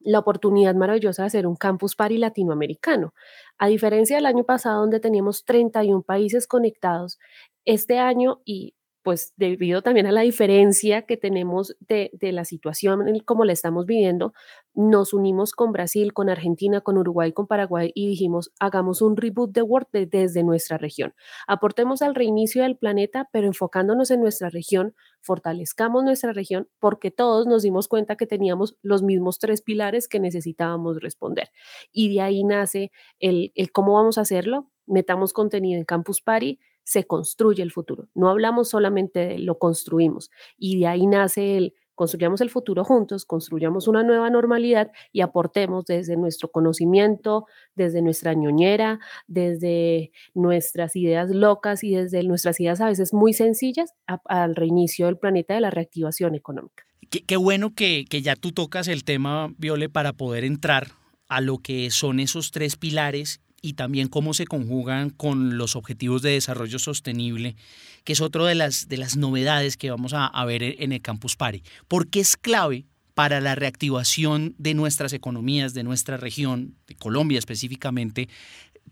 la 0.00 0.20
oportunidad 0.20 0.74
maravillosa 0.74 1.22
de 1.22 1.26
hacer 1.26 1.46
un 1.46 1.56
campus 1.56 1.96
party 1.96 2.18
latinoamericano. 2.18 3.14
A 3.58 3.66
diferencia 3.68 4.16
del 4.16 4.26
año 4.26 4.44
pasado, 4.44 4.80
donde 4.80 5.00
teníamos 5.00 5.44
31 5.44 6.02
países 6.02 6.46
conectados, 6.46 7.18
este 7.64 7.98
año, 7.98 8.40
y 8.44 8.74
pues 9.02 9.32
debido 9.36 9.82
también 9.82 10.06
a 10.06 10.12
la 10.12 10.22
diferencia 10.22 11.02
que 11.02 11.16
tenemos 11.16 11.76
de, 11.80 12.10
la 12.20 12.44
situación 12.44 13.04
como 13.24 13.44
la 13.44 13.52
estamos 13.52 13.86
viviendo, 13.86 14.32
nos 14.74 15.12
unimos 15.12 15.52
con 15.52 15.72
Brasil, 15.72 16.12
con 16.12 16.28
Argentina, 16.28 16.80
con 16.80 16.98
Uruguay, 16.98 17.32
con 17.32 17.46
Paraguay 17.46 17.90
y 17.94 18.08
dijimos, 18.08 18.52
hagamos 18.58 19.00
un 19.00 19.16
reboot 19.16 19.52
de 19.52 19.62
Word 19.62 19.86
desde 19.92 20.42
nuestra 20.42 20.78
región. 20.78 21.14
Aportemos 21.46 22.02
al 22.02 22.14
reinicio 22.14 22.62
del 22.62 22.76
planeta, 22.76 23.28
pero 23.32 23.46
enfocándonos 23.46 24.10
en 24.10 24.20
nuestra 24.20 24.50
región, 24.50 24.94
fortalezcamos 25.20 26.04
nuestra 26.04 26.32
región 26.32 26.68
porque 26.78 27.10
todos 27.10 27.46
nos 27.46 27.62
dimos 27.62 27.88
cuenta 27.88 28.16
que 28.16 28.26
teníamos 28.26 28.76
los 28.82 29.02
mismos 29.02 29.38
tres 29.38 29.62
pilares 29.62 30.08
que 30.08 30.20
necesitábamos 30.20 31.00
responder. 31.00 31.50
Y 31.92 32.14
de 32.14 32.20
ahí 32.20 32.44
nace 32.44 32.90
el, 33.20 33.52
el 33.54 33.72
cómo 33.72 33.94
vamos 33.94 34.18
a 34.18 34.22
hacerlo. 34.22 34.70
Metamos 34.86 35.32
contenido 35.32 35.78
en 35.78 35.84
Campus 35.84 36.22
Party, 36.22 36.58
se 36.88 37.06
construye 37.06 37.62
el 37.62 37.70
futuro. 37.70 38.08
No 38.14 38.30
hablamos 38.30 38.70
solamente 38.70 39.18
de 39.18 39.38
lo 39.38 39.58
construimos 39.58 40.30
y 40.56 40.80
de 40.80 40.86
ahí 40.86 41.06
nace 41.06 41.58
el 41.58 41.74
construyamos 41.94 42.40
el 42.40 42.48
futuro 42.48 42.84
juntos, 42.84 43.26
construyamos 43.26 43.88
una 43.88 44.04
nueva 44.04 44.30
normalidad 44.30 44.92
y 45.12 45.20
aportemos 45.20 45.84
desde 45.84 46.16
nuestro 46.16 46.48
conocimiento, 46.50 47.44
desde 47.74 48.02
nuestra 48.02 48.34
ñoñera, 48.34 49.00
desde 49.26 50.12
nuestras 50.32 50.94
ideas 50.94 51.30
locas 51.30 51.82
y 51.82 51.96
desde 51.96 52.22
nuestras 52.22 52.60
ideas 52.60 52.80
a 52.80 52.86
veces 52.86 53.12
muy 53.12 53.32
sencillas 53.32 53.92
al 54.06 54.54
reinicio 54.54 55.06
del 55.06 55.18
planeta 55.18 55.54
de 55.54 55.60
la 55.60 55.70
reactivación 55.70 56.36
económica. 56.36 56.84
Qué, 57.10 57.36
bueno 57.36 57.74
que, 57.74 58.04
que 58.08 58.22
ya 58.22 58.36
tú 58.36 58.52
tocas 58.52 58.86
el 58.86 59.02
tema, 59.02 59.52
Viole, 59.58 59.88
para 59.88 60.12
poder 60.12 60.44
entrar 60.44 60.92
a 61.28 61.40
lo 61.40 61.58
que 61.58 61.90
son 61.90 62.20
esos 62.20 62.52
tres 62.52 62.76
pilares 62.76 63.40
y 63.60 63.74
también 63.74 64.08
cómo 64.08 64.34
se 64.34 64.46
conjugan 64.46 65.10
con 65.10 65.58
los 65.58 65.76
objetivos 65.76 66.22
de 66.22 66.30
desarrollo 66.30 66.78
sostenible, 66.78 67.56
que 68.04 68.12
es 68.12 68.20
otra 68.20 68.44
de 68.44 68.54
las, 68.54 68.88
de 68.88 68.96
las 68.96 69.16
novedades 69.16 69.76
que 69.76 69.90
vamos 69.90 70.12
a, 70.14 70.44
ver 70.44 70.62
en 70.62 70.92
el 70.92 71.02
Campus 71.02 71.36
Party. 71.36 71.62
Porque 71.88 72.20
es 72.20 72.36
clave 72.36 72.86
para 73.14 73.40
la 73.40 73.56
reactivación 73.56 74.54
de 74.58 74.74
nuestras 74.74 75.12
economías, 75.12 75.74
de 75.74 75.82
nuestra 75.82 76.16
región, 76.16 76.76
de 76.86 76.94
Colombia 76.94 77.38
específicamente, 77.38 78.28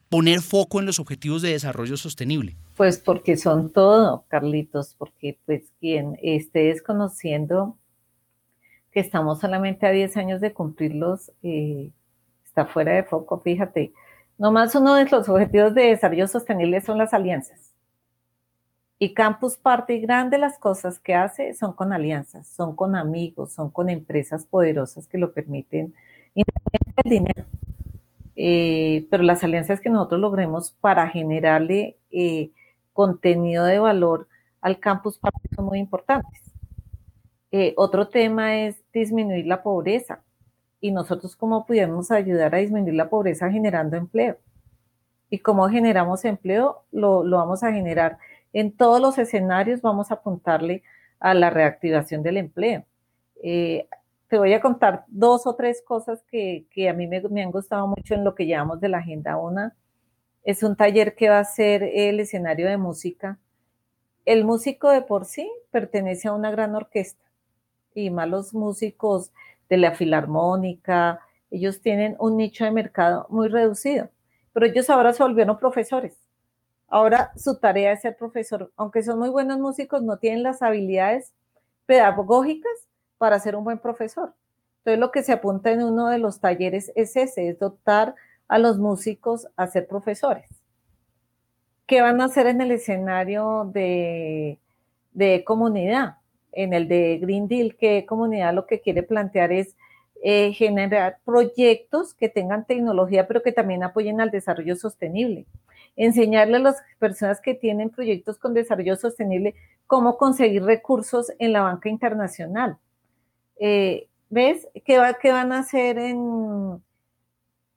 poner 0.09 0.41
foco 0.41 0.81
en 0.81 0.87
los 0.87 0.99
objetivos 0.99 1.43
de 1.43 1.51
desarrollo 1.51 1.97
sostenible? 1.97 2.57
Pues 2.77 2.99
porque 2.99 3.37
son 3.37 3.73
todo, 3.73 4.25
Carlitos, 4.29 4.95
porque 4.99 5.39
pues 5.47 5.73
quien 5.81 6.19
esté 6.23 6.65
desconociendo 6.65 7.77
que 8.91 9.01
estamos 9.01 9.41
solamente 9.41 9.87
a 9.87 9.91
10 9.91 10.17
años 10.17 10.41
de 10.41 10.53
cumplirlos, 10.53 11.31
eh, 11.43 11.91
está 12.45 12.67
fuera 12.67 12.95
de 12.95 13.05
foco, 13.05 13.41
fíjate. 13.41 13.93
Nomás 14.39 14.75
uno 14.75 14.95
de 14.95 15.07
los 15.07 15.29
objetivos 15.29 15.75
de 15.75 15.87
desarrollo 15.87 16.29
sostenible 16.29 16.81
son 16.83 16.99
las 16.99 17.15
alianzas. 17.15 17.73
Y 18.99 19.15
Campus 19.15 19.57
Party, 19.57 20.01
grande 20.01 20.39
las 20.39 20.59
cosas 20.59 20.99
que 20.99 21.15
hace 21.15 21.55
son 21.55 21.73
con 21.75 21.93
alianzas, 21.93 22.47
son 22.47 22.77
con 22.77 22.97
amigos, 22.97 23.53
son 23.53 23.71
con 23.71 23.89
empresas 23.89 24.47
poderosas 24.47 25.07
que 25.07 25.19
lo 25.19 25.33
permiten, 25.33 25.95
del 26.35 27.11
dinero. 27.11 27.45
Eh, 28.37 29.07
pero 29.11 29.23
las 29.23 29.43
alianzas 29.43 29.81
que 29.81 29.89
nosotros 29.89 30.21
logremos 30.21 30.71
para 30.71 31.09
generarle 31.09 31.97
eh, 32.11 32.51
contenido 32.93 33.65
de 33.65 33.79
valor 33.79 34.29
al 34.61 34.79
Campus 34.79 35.19
son 35.55 35.65
muy 35.65 35.79
importantes. 35.79 36.43
Eh, 37.53 37.75
otro 37.77 38.09
tema 38.09 38.57
es 38.57 38.77
disminuir 38.93 39.47
la 39.47 39.63
pobreza 39.63 40.21
y 40.81 40.93
nosotros 40.93 41.37
cómo 41.37 41.67
podemos 41.67 42.11
ayudar 42.11 42.55
a 42.55 42.59
disminuir 42.59 42.95
la 42.95 43.09
pobreza 43.09 43.51
generando 43.51 43.97
empleo. 43.97 44.39
Y 45.31 45.39
cómo 45.39 45.69
generamos 45.69 46.25
empleo, 46.25 46.85
lo, 46.93 47.25
vamos 47.29 47.63
a 47.63 47.73
generar 47.73 48.19
en 48.53 48.73
todos 48.73 49.01
los 49.01 49.19
escenarios, 49.19 49.83
vamos 49.83 50.11
a 50.11 50.15
apuntarle 50.15 50.83
a 51.19 51.35
la 51.35 51.51
reactivación 51.51 52.23
del 52.23 52.37
empleo. 52.37 52.85
Eh, 53.43 53.89
te 54.29 54.39
voy 54.39 54.53
a 54.55 54.61
contar 54.61 55.05
dos 55.09 55.47
o 55.47 55.55
tres 55.55 55.83
cosas 55.83 56.23
que, 56.31 56.67
a 56.89 56.93
mí 56.93 57.07
me, 57.07 57.21
me, 57.23 57.43
han 57.43 57.51
gustado 57.51 57.87
mucho 57.87 58.15
en 58.15 58.25
lo 58.25 58.35
que 58.35 58.47
llamamos 58.47 58.81
de 58.81 58.89
la 58.89 58.99
Agenda 58.99 59.37
Una. 59.37 59.77
Es 60.43 60.63
un 60.63 60.77
taller 60.77 61.15
que 61.15 61.29
va 61.29 61.41
a 61.41 61.45
ser 61.45 61.83
el 61.83 62.21
escenario 62.21 62.69
de 62.69 62.77
música. 62.77 63.39
El 64.25 64.45
músico 64.45 64.91
de 64.91 65.03
por 65.03 65.25
sí 65.25 65.51
pertenece 65.71 66.29
a 66.29 66.33
una 66.33 66.51
gran 66.51 66.75
orquesta 66.75 67.25
y 67.95 68.11
más 68.11 68.29
los 68.29 68.55
músicos 68.55 69.33
de 69.69 69.77
la 69.77 69.93
filarmónica, 69.93 71.21
ellos 71.51 71.81
tienen 71.81 72.17
un 72.19 72.37
nicho 72.37 72.65
de 72.65 72.71
mercado 72.71 73.27
muy 73.31 73.49
reducido, 73.49 74.11
pero 74.53 74.67
ellos 74.67 74.91
ahora 74.91 75.13
se 75.13 75.23
volvieron 75.23 75.59
profesores. 75.59 76.19
Ahora 76.89 77.33
su 77.37 77.59
tarea 77.59 77.93
es 77.93 78.03
ser 78.03 78.17
profesor, 78.17 78.73
aunque 78.77 79.03
son 79.03 79.19
muy 79.19 79.29
buenos 79.29 79.59
músicos, 79.59 80.03
no 80.03 80.19
tienen 80.19 80.43
las 80.43 80.63
habilidades 80.63 81.33
pedagógicas 81.85 82.73
para 83.19 83.41
ser 83.41 83.57
un 83.57 83.65
buen 83.65 83.79
profesor. 83.79 84.35
Entonces 84.79 85.01
lo 85.01 85.11
que 85.11 85.23
se 85.23 85.33
apunta 85.33 85.71
en 85.71 85.83
uno 85.83 86.09
de 86.09 86.19
los 86.19 86.41
talleres 86.41 86.93
es 86.95 87.17
ese, 87.17 87.49
es 87.49 87.59
dotar 87.59 88.15
a 88.49 88.59
los 88.59 88.79
músicos 88.79 89.49
a 89.57 89.67
ser 89.67 89.89
profesores. 89.89 90.49
¿Qué 91.87 92.01
van 92.03 92.21
a 92.21 92.27
hacer 92.27 92.47
en 92.47 92.61
el 92.61 92.71
escenario 92.71 93.69
de, 93.73 94.61
de 95.13 95.45
comunidad? 95.45 96.17
En 96.57 96.73
el 96.73 96.89
de 96.89 97.19
Green 97.19 97.47
Deal, 97.47 97.77
que 97.77 98.07
comunidad 98.07 98.55
lo 98.55 98.67
que 98.67 98.81
quiere 98.81 99.03
plantear 99.03 99.53
es 99.53 99.77
eh, 100.23 100.53
generar 100.55 101.19
proyectos 101.25 102.15
que 102.15 102.29
tengan 102.29 102.67
tecnología, 102.67 103.29
pero 103.29 103.43
que 103.43 103.53
también 103.53 103.83
apoyen 103.83 104.21
al 104.21 104.31
desarrollo 104.31 104.75
sostenible. 104.75 105.47
Enseñarle 105.95 106.57
a 106.57 106.61
las 106.61 106.83
personas 106.99 107.41
que 107.41 107.55
tienen 107.55 107.91
proyectos 107.91 108.39
con 108.39 108.55
desarrollo 108.55 108.97
sostenible 108.97 109.55
cómo 109.87 110.17
conseguir 110.17 110.65
recursos 110.65 111.31
en 111.39 111.53
la 111.53 111.61
banca 111.61 111.89
internacional. 111.89 112.79
Eh, 113.61 114.09
¿Ves? 114.31 114.67
¿Qué, 114.85 114.99
va, 114.99 115.15
¿Qué, 115.15 115.31
van 115.31 115.53
a 115.53 115.61
hacer 115.61 115.99
en, 115.99 116.83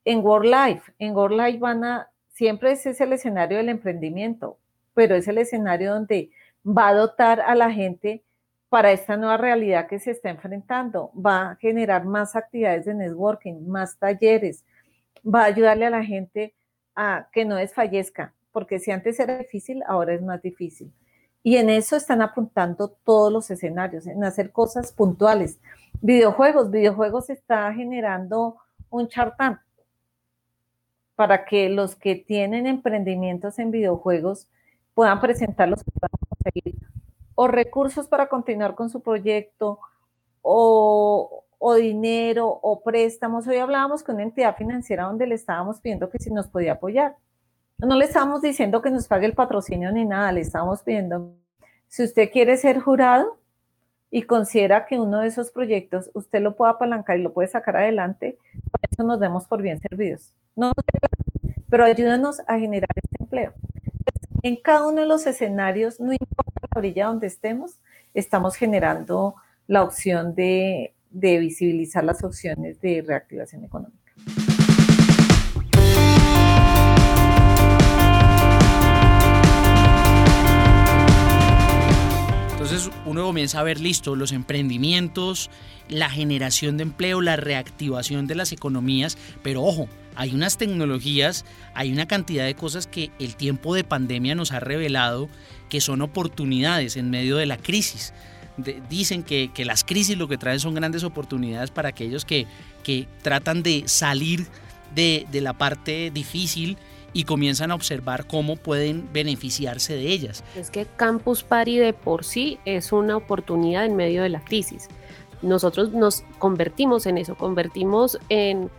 en 0.05 0.19
World 0.25 0.49
Life? 0.49 0.93
En 0.97 1.15
World 1.15 1.39
Life 1.39 1.59
van 1.59 1.83
a, 1.83 2.09
siempre 2.29 2.71
ese 2.71 2.91
es 2.91 3.01
el 3.01 3.13
escenario 3.13 3.57
del 3.57 3.69
emprendimiento, 3.69 4.57
pero 4.93 5.15
es 5.15 5.27
el 5.27 5.37
escenario 5.37 5.93
donde 5.93 6.31
va 6.65 6.87
a 6.87 6.93
dotar 6.93 7.41
a 7.41 7.53
la 7.53 7.71
gente 7.71 8.23
para 8.69 8.91
esta 8.91 9.17
nueva 9.17 9.37
realidad 9.37 9.87
que 9.87 9.99
se 9.99 10.11
está 10.11 10.29
enfrentando. 10.29 11.11
Va 11.13 11.51
a 11.51 11.55
generar 11.55 12.05
más 12.05 12.35
actividades 12.35 12.85
de 12.85 12.93
networking, 12.93 13.67
más 13.67 13.97
talleres, 13.97 14.63
va 15.25 15.41
a 15.41 15.45
ayudarle 15.45 15.87
a 15.87 15.89
la 15.89 16.03
gente 16.03 16.53
a 16.95 17.27
que 17.31 17.45
no 17.45 17.55
desfallezca, 17.55 18.33
porque 18.51 18.79
si 18.79 18.91
antes 18.91 19.19
era 19.19 19.37
difícil, 19.37 19.83
ahora 19.87 20.13
es 20.13 20.21
más 20.21 20.41
difícil. 20.41 20.93
Y 21.41 21.57
en 21.57 21.69
eso 21.69 21.95
están 21.95 22.21
apuntando 22.21 22.89
todos 22.89 23.31
los 23.31 23.49
escenarios, 23.49 24.05
en 24.07 24.23
hacer 24.23 24.51
cosas 24.51 24.91
puntuales. 24.91 25.59
Videojuegos, 26.01 26.69
videojuegos 26.69 27.29
está 27.29 27.73
generando 27.73 28.57
un 28.89 29.07
chartán 29.07 29.61
para 31.15 31.45
que 31.45 31.69
los 31.69 31.95
que 31.95 32.15
tienen 32.15 32.67
emprendimientos 32.67 33.59
en 33.59 33.71
videojuegos 33.71 34.47
puedan 34.93 35.19
presentarlos 35.19 35.83
puedan 35.83 36.11
conseguir 36.29 36.78
o 37.41 37.47
recursos 37.47 38.09
para 38.09 38.27
continuar 38.27 38.75
con 38.75 38.89
su 38.89 39.01
proyecto, 39.01 39.79
o, 40.41 41.45
dinero, 41.77 42.49
o 42.49 42.81
préstamos. 42.83 43.47
Hoy 43.47 43.55
hablábamos 43.55 44.03
con 44.03 44.15
una 44.15 44.25
entidad 44.25 44.57
financiera 44.57 45.05
donde 45.05 45.25
le 45.25 45.35
estábamos 45.35 45.79
pidiendo 45.79 46.09
que 46.09 46.19
si 46.19 46.31
nos 46.31 46.49
podía 46.49 46.73
apoyar. 46.73 47.15
No 47.77 47.95
le 47.95 48.03
estábamos 48.03 48.41
diciendo 48.41 48.81
que 48.81 48.91
nos 48.91 49.07
pague 49.07 49.25
el 49.25 49.35
patrocinio 49.35 49.89
ni 49.93 50.03
nada, 50.03 50.33
le 50.33 50.41
estábamos 50.41 50.81
pidiendo, 50.81 51.33
si 51.87 52.03
usted 52.03 52.29
quiere 52.29 52.57
ser 52.57 52.81
jurado 52.81 53.37
y 54.11 54.23
considera 54.23 54.85
que 54.85 54.99
uno 54.99 55.19
de 55.19 55.27
esos 55.27 55.49
proyectos 55.49 56.11
usted 56.13 56.41
lo 56.41 56.57
puede 56.57 56.73
apalancar 56.73 57.19
y 57.19 57.21
lo 57.21 57.31
puede 57.31 57.47
sacar 57.47 57.77
adelante, 57.77 58.37
por 58.69 58.81
eso 58.91 59.03
nos 59.03 59.17
demos 59.21 59.47
por 59.47 59.61
bien 59.61 59.79
servidos. 59.79 60.33
No, 60.57 60.73
pero 61.69 61.85
ayúdanos 61.85 62.41
a 62.47 62.59
generar 62.59 62.89
este 62.97 63.23
empleo. 63.23 63.53
En 64.41 64.55
cada 64.55 64.87
uno 64.87 65.01
de 65.01 65.07
los 65.07 65.27
escenarios, 65.27 65.99
no 65.99 66.13
importa 66.13 66.67
orilla 66.75 67.07
donde 67.07 67.27
estemos, 67.27 67.79
estamos 68.13 68.55
generando 68.55 69.35
la 69.67 69.83
opción 69.83 70.33
de, 70.33 70.93
de 71.09 71.39
visibilizar 71.39 72.03
las 72.03 72.23
opciones 72.23 72.79
de 72.79 73.03
reactivación 73.05 73.65
económica. 73.65 74.13
Entonces 82.79 83.01
uno 83.05 83.25
comienza 83.25 83.59
a 83.59 83.63
ver, 83.63 83.81
listo, 83.81 84.15
los 84.15 84.31
emprendimientos, 84.31 85.49
la 85.89 86.09
generación 86.09 86.77
de 86.77 86.83
empleo, 86.83 87.19
la 87.19 87.35
reactivación 87.35 88.25
de 88.25 88.35
las 88.35 88.53
economías, 88.53 89.17
pero 89.43 89.63
ojo, 89.63 89.89
hay 90.15 90.33
unas 90.33 90.57
tecnologías, 90.57 91.43
hay 91.73 91.91
una 91.91 92.07
cantidad 92.07 92.45
de 92.45 92.55
cosas 92.55 92.87
que 92.87 93.11
el 93.19 93.35
tiempo 93.35 93.75
de 93.75 93.83
pandemia 93.83 94.33
nos 94.33 94.53
ha 94.53 94.61
revelado 94.61 95.27
que 95.67 95.81
son 95.81 96.01
oportunidades 96.01 96.95
en 96.95 97.09
medio 97.09 97.35
de 97.35 97.47
la 97.47 97.57
crisis. 97.57 98.13
dicen 98.89 99.23
que, 99.23 99.51
las 99.65 99.83
crisis 99.83 100.17
lo 100.17 100.29
que 100.29 100.37
traen 100.37 100.61
son 100.61 100.73
grandes 100.73 101.03
oportunidades 101.03 101.71
para 101.71 101.89
aquellos 101.89 102.23
que, 102.23 102.47
tratan 103.21 103.61
de 103.61 103.83
salir 103.87 104.47
de 104.95 105.27
la 105.41 105.51
parte 105.51 106.11
difícil 106.11 106.77
y 107.13 107.23
comienzan 107.23 107.71
a 107.71 107.75
observar 107.75 108.27
cómo 108.27 108.55
pueden 108.55 109.09
beneficiarse 109.11 109.95
de 109.95 110.07
ellas. 110.07 110.43
Es 110.55 110.69
que 110.69 110.85
Campus 110.85 111.43
Party 111.43 111.77
de 111.77 111.93
por 111.93 112.23
sí 112.23 112.59
es 112.65 112.91
una 112.91 113.17
oportunidad 113.17 113.85
en 113.85 113.95
medio 113.95 114.23
de 114.23 114.29
la 114.29 114.43
crisis. 114.43 114.87
Nosotros 115.41 115.91
nos 115.91 116.23
convertimos 116.37 117.05
en 117.05 117.17
eso, 117.17 117.35
convertimos 117.35 118.19
en 118.29 118.69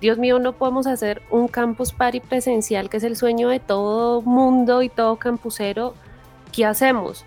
Dios 0.00 0.18
mío, 0.18 0.38
no 0.38 0.52
podemos 0.52 0.86
hacer 0.86 1.22
un 1.30 1.48
campus 1.48 1.92
party 1.92 2.20
presencial, 2.20 2.90
que 2.90 2.98
es 2.98 3.04
el 3.04 3.16
sueño 3.16 3.48
de 3.48 3.60
todo 3.60 4.20
mundo 4.20 4.82
y 4.82 4.90
todo 4.90 5.16
campusero. 5.16 5.94
¿Qué 6.52 6.66
hacemos? 6.66 7.24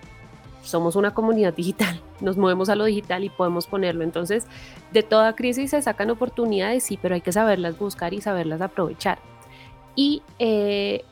Somos 0.63 0.95
una 0.95 1.13
comunidad 1.13 1.53
digital, 1.53 1.99
nos 2.21 2.37
movemos 2.37 2.69
a 2.69 2.75
lo 2.75 2.85
digital 2.85 3.23
y 3.23 3.29
podemos 3.29 3.65
ponerlo. 3.65 4.03
Entonces, 4.03 4.45
de 4.93 5.01
toda 5.01 5.35
crisis 5.35 5.71
se 5.71 5.81
sacan 5.81 6.11
oportunidades, 6.11 6.83
sí, 6.83 6.99
pero 7.01 7.15
hay 7.15 7.21
que 7.21 7.31
saberlas 7.31 7.77
buscar 7.77 8.13
y 8.13 8.21
saberlas 8.21 8.61
aprovechar. 8.61 9.17
Y 9.95 10.21
eh, 10.39 11.03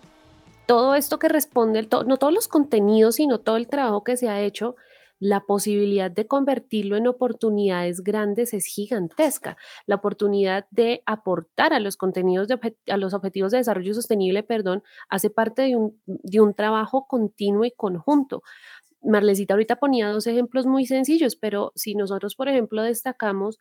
todo 0.65 0.95
esto 0.95 1.19
que 1.19 1.29
responde, 1.29 1.87
no 2.05 2.17
todos 2.17 2.33
los 2.33 2.47
contenidos, 2.47 3.15
sino 3.15 3.39
todo 3.39 3.57
el 3.57 3.67
trabajo 3.67 4.03
que 4.03 4.17
se 4.17 4.29
ha 4.29 4.41
hecho, 4.41 4.75
la 5.19 5.41
posibilidad 5.41 6.11
de 6.11 6.27
convertirlo 6.27 6.95
en 6.95 7.07
oportunidades 7.07 8.01
grandes 8.01 8.53
es 8.53 8.65
gigantesca. 8.65 9.57
La 9.85 9.95
oportunidad 9.95 10.67
de 10.69 11.01
aportar 11.05 11.73
a 11.73 11.79
los 11.79 11.97
contenidos, 11.97 12.47
de, 12.47 12.75
a 12.87 12.97
los 12.97 13.13
objetivos 13.13 13.51
de 13.51 13.57
desarrollo 13.57 13.93
sostenible, 13.93 14.43
perdón, 14.43 14.83
hace 15.09 15.29
parte 15.29 15.63
de 15.63 15.75
un, 15.75 15.99
de 16.05 16.41
un 16.41 16.53
trabajo 16.53 17.07
continuo 17.07 17.65
y 17.65 17.71
conjunto. 17.71 18.43
Marlecita 19.01 19.53
ahorita 19.53 19.77
ponía 19.77 20.09
dos 20.09 20.27
ejemplos 20.27 20.65
muy 20.65 20.85
sencillos, 20.85 21.35
pero 21.35 21.71
si 21.75 21.95
nosotros, 21.95 22.35
por 22.35 22.47
ejemplo, 22.49 22.83
destacamos 22.83 23.57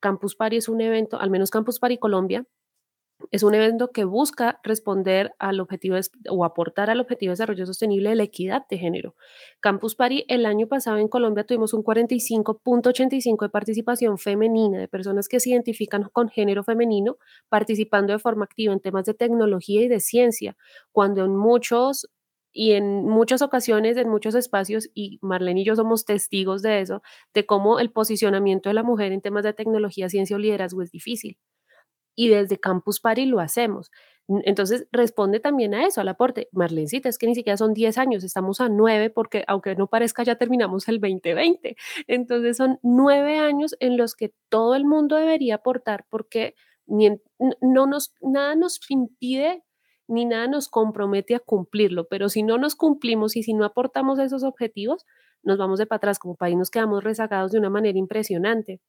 Campus 0.00 0.34
Party 0.34 0.56
es 0.56 0.68
un 0.68 0.80
evento, 0.80 1.20
al 1.20 1.30
menos 1.30 1.50
Campus 1.50 1.78
Party 1.78 1.96
Colombia, 1.96 2.44
es 3.30 3.42
un 3.42 3.54
evento 3.54 3.90
que 3.92 4.04
busca 4.04 4.60
responder 4.62 5.32
al 5.38 5.60
objetivo 5.60 5.96
o 6.28 6.44
aportar 6.44 6.90
al 6.90 7.00
objetivo 7.00 7.30
de 7.30 7.34
desarrollo 7.34 7.66
sostenible 7.66 8.10
de 8.10 8.16
la 8.16 8.22
equidad 8.24 8.66
de 8.68 8.78
género. 8.78 9.14
Campus 9.60 9.94
Party 9.94 10.24
el 10.28 10.46
año 10.46 10.66
pasado 10.66 10.98
en 10.98 11.08
Colombia 11.08 11.44
tuvimos 11.44 11.74
un 11.74 11.84
45.85 11.84 13.42
de 13.44 13.48
participación 13.50 14.18
femenina 14.18 14.78
de 14.78 14.88
personas 14.88 15.28
que 15.28 15.40
se 15.40 15.50
identifican 15.50 16.04
con 16.12 16.28
género 16.28 16.64
femenino 16.64 17.18
participando 17.48 18.12
de 18.12 18.18
forma 18.18 18.44
activa 18.44 18.72
en 18.72 18.80
temas 18.80 19.04
de 19.04 19.14
tecnología 19.14 19.82
y 19.82 19.88
de 19.88 20.00
ciencia, 20.00 20.56
cuando 20.92 21.24
en 21.24 21.36
muchos 21.36 22.08
y 22.52 22.72
en 22.72 23.04
muchas 23.06 23.42
ocasiones, 23.42 23.96
en 23.96 24.08
muchos 24.08 24.34
espacios, 24.34 24.90
y 24.94 25.18
Marlene 25.22 25.62
y 25.62 25.64
yo 25.64 25.74
somos 25.74 26.04
testigos 26.04 26.62
de 26.62 26.80
eso, 26.80 27.02
de 27.34 27.46
cómo 27.46 27.80
el 27.80 27.90
posicionamiento 27.90 28.68
de 28.68 28.74
la 28.74 28.82
mujer 28.82 29.12
en 29.12 29.22
temas 29.22 29.44
de 29.44 29.54
tecnología, 29.54 30.08
ciencia 30.08 30.36
o 30.36 30.38
liderazgo 30.38 30.82
es 30.82 30.90
difícil. 30.90 31.38
Y 32.14 32.28
desde 32.28 32.58
Campus 32.58 33.00
Party 33.00 33.26
lo 33.26 33.40
hacemos. 33.40 33.90
Entonces, 34.44 34.86
responde 34.92 35.40
también 35.40 35.74
a 35.74 35.86
eso, 35.86 36.00
al 36.00 36.08
aporte. 36.08 36.48
Marlencita, 36.52 37.08
es 37.08 37.18
que 37.18 37.26
ni 37.26 37.34
siquiera 37.34 37.56
son 37.56 37.74
10 37.74 37.98
años, 37.98 38.24
estamos 38.24 38.60
a 38.60 38.68
9 38.68 39.10
porque, 39.10 39.44
aunque 39.48 39.74
no 39.74 39.88
parezca, 39.88 40.22
ya 40.22 40.36
terminamos 40.36 40.88
el 40.88 41.00
2020. 41.00 41.76
Entonces, 42.06 42.56
son 42.56 42.78
9 42.82 43.38
años 43.38 43.74
en 43.80 43.96
los 43.96 44.14
que 44.14 44.32
todo 44.48 44.74
el 44.74 44.84
mundo 44.84 45.16
debería 45.16 45.56
aportar 45.56 46.06
porque 46.08 46.54
no 46.86 47.86
nos, 47.86 48.14
nada 48.20 48.54
nos 48.54 48.80
impide 48.88 49.62
ni 50.08 50.24
nada 50.24 50.46
nos 50.46 50.68
compromete 50.68 51.34
a 51.34 51.40
cumplirlo, 51.40 52.06
pero 52.08 52.28
si 52.28 52.42
no 52.42 52.58
nos 52.58 52.74
cumplimos 52.74 53.36
y 53.36 53.42
si 53.42 53.54
no 53.54 53.64
aportamos 53.64 54.18
esos 54.18 54.42
objetivos, 54.42 55.06
nos 55.42 55.58
vamos 55.58 55.78
de 55.78 55.86
para 55.86 55.98
atrás, 55.98 56.18
como 56.18 56.36
país 56.36 56.56
nos 56.56 56.70
quedamos 56.70 57.02
rezagados 57.02 57.52
de 57.52 57.58
una 57.58 57.70
manera 57.70 57.98
impresionante. 57.98 58.80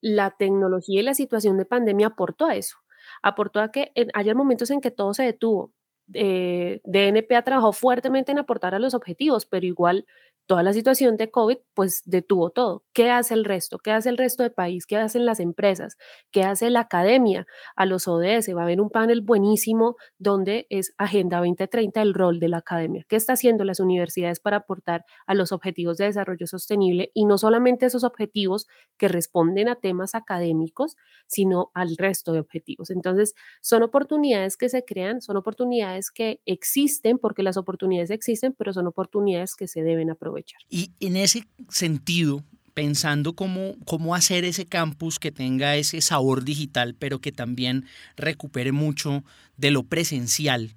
La 0.00 0.30
tecnología 0.38 1.00
y 1.00 1.02
la 1.04 1.14
situación 1.14 1.58
de 1.58 1.64
pandemia 1.64 2.08
aportó 2.08 2.46
a 2.46 2.56
eso, 2.56 2.78
aportó 3.22 3.60
a 3.60 3.70
que 3.72 3.92
haya 4.14 4.34
momentos 4.34 4.70
en 4.70 4.80
que 4.80 4.90
todo 4.90 5.14
se 5.14 5.24
detuvo. 5.24 5.72
Eh, 6.14 6.80
DNP 6.84 7.36
ha 7.36 7.42
trabajado 7.42 7.72
fuertemente 7.72 8.32
en 8.32 8.38
aportar 8.38 8.74
a 8.74 8.78
los 8.78 8.94
objetivos, 8.94 9.46
pero 9.46 9.66
igual 9.66 10.06
toda 10.48 10.64
la 10.64 10.72
situación 10.72 11.16
de 11.16 11.30
COVID 11.30 11.58
pues 11.74 12.02
detuvo 12.06 12.50
todo. 12.50 12.84
¿Qué 12.94 13.10
hace 13.10 13.34
el 13.34 13.44
resto? 13.44 13.78
¿Qué 13.78 13.92
hace 13.92 14.08
el 14.08 14.18
resto 14.18 14.42
del 14.42 14.52
país? 14.52 14.86
¿Qué 14.86 14.96
hacen 14.96 15.26
las 15.26 15.40
empresas? 15.40 15.96
¿Qué 16.32 16.42
hace 16.42 16.70
la 16.70 16.80
academia? 16.80 17.46
A 17.76 17.86
los 17.86 18.08
ODS 18.08 18.48
va 18.56 18.62
a 18.62 18.64
haber 18.64 18.80
un 18.80 18.90
panel 18.90 19.20
buenísimo 19.20 19.96
donde 20.18 20.66
es 20.70 20.94
Agenda 20.98 21.38
2030, 21.38 22.02
el 22.02 22.14
rol 22.14 22.40
de 22.40 22.48
la 22.48 22.58
academia. 22.58 23.04
¿Qué 23.08 23.16
está 23.16 23.34
haciendo 23.34 23.64
las 23.64 23.78
universidades 23.78 24.40
para 24.40 24.58
aportar 24.58 25.04
a 25.26 25.34
los 25.34 25.52
objetivos 25.52 25.98
de 25.98 26.06
desarrollo 26.06 26.46
sostenible? 26.46 27.10
Y 27.14 27.26
no 27.26 27.38
solamente 27.38 27.86
esos 27.86 28.04
objetivos 28.04 28.66
que 28.96 29.08
responden 29.08 29.68
a 29.68 29.76
temas 29.76 30.14
académicos, 30.14 30.96
sino 31.26 31.70
al 31.74 31.96
resto 31.96 32.32
de 32.32 32.40
objetivos. 32.40 32.90
Entonces, 32.90 33.34
son 33.60 33.82
oportunidades 33.82 34.56
que 34.56 34.68
se 34.68 34.84
crean, 34.84 35.20
son 35.20 35.36
oportunidades 35.36 36.10
que 36.10 36.40
existen 36.46 37.18
porque 37.18 37.42
las 37.42 37.56
oportunidades 37.56 38.10
existen, 38.10 38.54
pero 38.54 38.72
son 38.72 38.86
oportunidades 38.86 39.54
que 39.54 39.68
se 39.68 39.82
deben 39.82 40.10
aprovechar. 40.10 40.37
Y 40.68 40.92
en 41.00 41.16
ese 41.16 41.44
sentido, 41.68 42.44
pensando 42.74 43.34
cómo, 43.34 43.74
cómo 43.84 44.14
hacer 44.14 44.44
ese 44.44 44.66
campus 44.66 45.18
que 45.18 45.32
tenga 45.32 45.76
ese 45.76 46.00
sabor 46.00 46.44
digital, 46.44 46.94
pero 46.94 47.20
que 47.20 47.32
también 47.32 47.86
recupere 48.16 48.72
mucho 48.72 49.24
de 49.56 49.70
lo 49.70 49.82
presencial. 49.82 50.76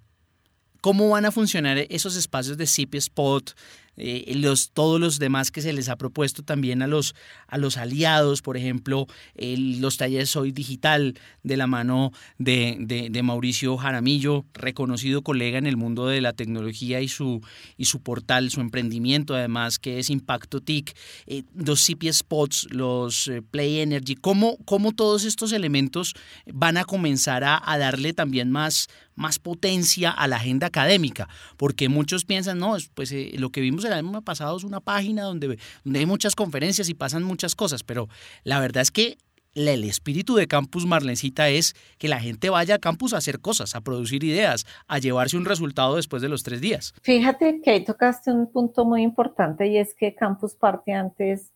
¿Cómo 0.82 1.10
van 1.10 1.26
a 1.26 1.32
funcionar 1.32 1.78
esos 1.90 2.16
espacios 2.16 2.58
de 2.58 2.66
CP 2.66 2.98
Spot, 2.98 3.52
eh, 3.98 4.34
los, 4.36 4.72
todos 4.72 5.00
los 5.00 5.20
demás 5.20 5.52
que 5.52 5.62
se 5.62 5.74
les 5.74 5.90
ha 5.90 5.98
propuesto 5.98 6.44
también 6.44 6.82
a 6.82 6.88
los, 6.88 7.14
a 7.48 7.58
los 7.58 7.78
aliados, 7.78 8.42
por 8.42 8.58
ejemplo, 8.58 9.08
los 9.36 9.98
talleres 9.98 10.36
Hoy 10.36 10.52
Digital 10.52 11.16
de 11.44 11.58
la 11.58 11.68
mano 11.68 12.12
de, 12.38 12.78
de, 12.80 13.24
Mauricio 13.24 13.78
Jaramillo, 13.78 14.46
reconocido 14.54 15.22
colega 15.22 15.58
en 15.58 15.68
el 15.68 15.78
mundo 15.78 16.08
de 16.08 16.22
la 16.22 16.34
tecnología 16.34 17.02
y 17.02 17.08
su, 17.08 17.42
y 17.78 17.86
su 17.86 18.02
portal, 18.02 18.50
su 18.50 18.62
emprendimiento 18.62 19.36
además, 19.36 19.78
que 19.78 20.00
es 20.00 20.10
Impacto 20.10 20.62
TIC, 20.62 20.96
eh, 21.28 21.44
los 21.54 21.86
CP 21.86 22.12
Spots, 22.12 22.68
los 22.72 23.28
eh, 23.28 23.42
Play 23.42 23.80
Energy, 23.80 24.16
¿cómo, 24.16 24.58
cómo 24.66 24.94
todos 24.94 25.26
estos 25.26 25.52
elementos 25.52 26.16
van 26.52 26.78
a 26.78 26.86
comenzar 26.86 27.44
a, 27.44 27.62
a 27.64 27.78
darle 27.78 28.14
también 28.14 28.52
más, 28.52 28.88
más 29.16 29.40
potencia 29.40 30.10
a 30.10 30.28
la 30.28 30.38
agenda 30.38 30.68
académica, 30.68 31.30
porque 31.58 31.90
muchos 31.90 32.26
piensan, 32.26 32.60
no, 32.60 32.76
pues 32.96 33.14
lo 33.34 33.52
que 33.52 33.62
vimos 33.62 33.81
el 33.86 33.94
año 33.94 34.22
pasado 34.22 34.58
es 34.58 34.64
una 34.64 34.80
página 34.80 35.24
donde, 35.24 35.58
donde 35.84 36.00
hay 36.00 36.06
muchas 36.06 36.36
conferencias 36.36 36.90
y 36.90 36.94
pasan 36.94 37.24
muchas 37.24 37.56
cosas, 37.56 37.84
pero 37.84 38.08
la 38.44 38.60
verdad 38.60 38.82
es 38.82 38.92
que 38.92 39.18
el 39.54 39.84
espíritu 39.84 40.36
de 40.36 40.48
Campus 40.48 40.86
Marlencita 40.86 41.50
es 41.50 41.76
que 41.98 42.08
la 42.08 42.20
gente 42.20 42.50
vaya 42.50 42.76
a 42.76 42.80
campus 42.80 43.14
a 43.14 43.18
hacer 43.18 43.40
cosas, 43.40 43.76
a 43.76 43.82
producir 43.82 44.24
ideas, 44.24 44.66
a 44.88 45.00
llevarse 45.00 45.36
un 45.36 45.46
resultado 45.46 45.98
después 45.98 46.22
de 46.22 46.30
los 46.30 46.44
tres 46.44 46.62
días. 46.62 46.94
Fíjate 47.02 47.62
que 47.62 47.72
ahí 47.72 47.84
tocaste 47.84 48.32
un 48.32 48.52
punto 48.52 48.86
muy 48.86 49.02
importante 49.02 49.68
y 49.68 49.78
es 49.78 49.94
que 49.94 50.16
Campus 50.16 50.56
Party 50.56 50.92
antes, 50.92 51.52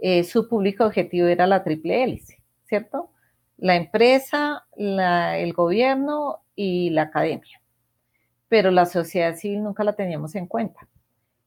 eh, 0.00 0.24
su 0.24 0.48
público 0.48 0.84
objetivo 0.84 1.26
era 1.26 1.46
la 1.46 1.62
triple 1.62 2.02
hélice, 2.02 2.42
¿cierto? 2.66 3.10
La 3.58 3.76
empresa, 3.76 4.66
el 4.76 5.52
gobierno 5.52 6.40
y 6.56 6.90
la 6.90 7.02
academia. 7.02 7.60
Pero 8.48 8.70
la 8.70 8.86
sociedad 8.86 9.36
civil 9.36 9.62
nunca 9.62 9.84
la 9.84 9.94
teníamos 9.94 10.34
en 10.34 10.46
cuenta. 10.46 10.88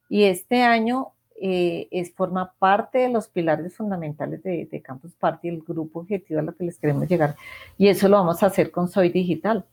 Y 0.09 0.23
este 0.23 0.63
año 0.63 1.13
eh, 1.39 1.87
es, 1.91 2.13
forma 2.13 2.53
parte 2.57 2.97
de 2.97 3.09
los 3.09 3.27
pilares 3.27 3.75
fundamentales 3.75 4.41
de, 4.41 4.81
Campus 4.83 5.13
Party, 5.15 5.49
el 5.49 5.61
grupo 5.61 5.99
objetivo 5.99 6.39
a 6.39 6.43
lo 6.43 6.55
que 6.55 6.63
les 6.63 6.79
queremos 6.79 7.07
llegar. 7.07 7.35
Y 7.77 7.89
eso 7.89 8.07
lo 8.07 8.17
vamos 8.17 8.41
a 8.41 8.47
hacer 8.47 8.71
con 8.71 8.87
Soy 8.87 9.09
Digital. 9.09 9.63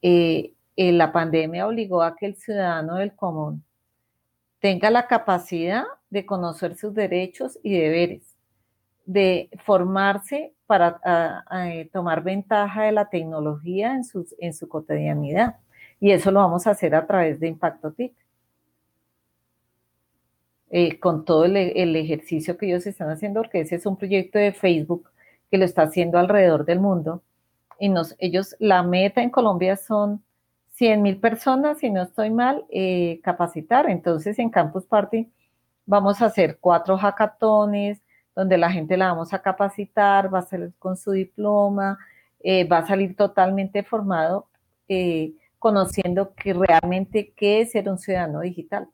Eh, 0.00 0.54
eh, 0.76 0.92
la 0.92 1.12
pandemia 1.12 1.66
obligó 1.66 2.02
a 2.02 2.16
que 2.16 2.26
el 2.26 2.36
ciudadano 2.36 2.96
del 2.96 3.14
común 3.14 3.62
tenga 4.58 4.90
la 4.90 5.06
capacidad 5.06 5.84
de 6.08 6.24
conocer 6.24 6.76
sus 6.76 6.94
derechos 6.94 7.58
y 7.62 7.78
deberes, 7.78 8.36
de 9.04 9.50
formarse 9.64 10.54
para 10.66 11.44
tomar 11.92 12.22
ventaja 12.22 12.84
de 12.84 12.92
la 12.92 13.10
tecnología 13.10 13.94
en, 13.94 14.04
sus, 14.04 14.34
en 14.38 14.54
su 14.54 14.68
cotidianidad. 14.68 15.56
Y 16.00 16.12
eso 16.12 16.30
lo 16.30 16.40
vamos 16.40 16.66
a 16.66 16.70
hacer 16.70 16.94
a 16.94 17.06
través 17.06 17.38
de 17.38 17.48
Impacto 17.48 17.92
TIC. 17.92 18.14
Eh, 20.74 20.98
con 20.98 21.26
todo 21.26 21.44
el, 21.44 21.56
ejercicio 21.96 22.56
que 22.56 22.66
ellos 22.66 22.86
están 22.86 23.10
haciendo, 23.10 23.42
porque 23.42 23.60
ese 23.60 23.76
es 23.76 23.84
un 23.84 23.98
proyecto 23.98 24.38
de 24.38 24.52
Facebook 24.52 25.10
que 25.50 25.58
lo 25.58 25.66
está 25.66 25.82
haciendo 25.82 26.18
alrededor 26.18 26.64
del 26.64 26.80
mundo. 26.80 27.22
Y 27.78 27.90
nos, 27.90 28.16
ellos, 28.18 28.56
la 28.58 28.82
meta 28.82 29.22
en 29.22 29.28
Colombia 29.28 29.76
son 29.76 30.24
100 30.70 31.02
mil 31.02 31.18
personas, 31.18 31.78
si 31.78 31.90
no 31.90 32.02
estoy 32.02 32.30
mal, 32.30 32.64
eh, 32.70 33.20
capacitar. 33.22 33.90
Entonces, 33.90 34.38
en 34.38 34.48
Campus 34.48 34.86
Party 34.86 35.30
vamos 35.84 36.22
a 36.22 36.26
hacer 36.26 36.58
cuatro 36.58 36.96
hackatones, 36.96 38.00
donde 38.34 38.56
la 38.56 38.72
gente 38.72 38.96
la 38.96 39.08
vamos 39.08 39.34
a 39.34 39.42
capacitar, 39.42 40.32
va 40.32 40.38
a 40.38 40.42
salir 40.42 40.72
con 40.78 40.96
su 40.96 41.12
diploma, 41.12 41.98
eh, 42.40 42.64
va 42.64 42.78
a 42.78 42.86
salir 42.86 43.14
totalmente 43.16 43.82
formado, 43.82 44.48
conociendo 45.58 46.34
que 46.34 46.54
realmente 46.54 47.32
qué 47.36 47.60
es 47.60 47.72
ser 47.72 47.88
un 47.90 47.98
ciudadano 47.98 48.40
digital. 48.40 48.88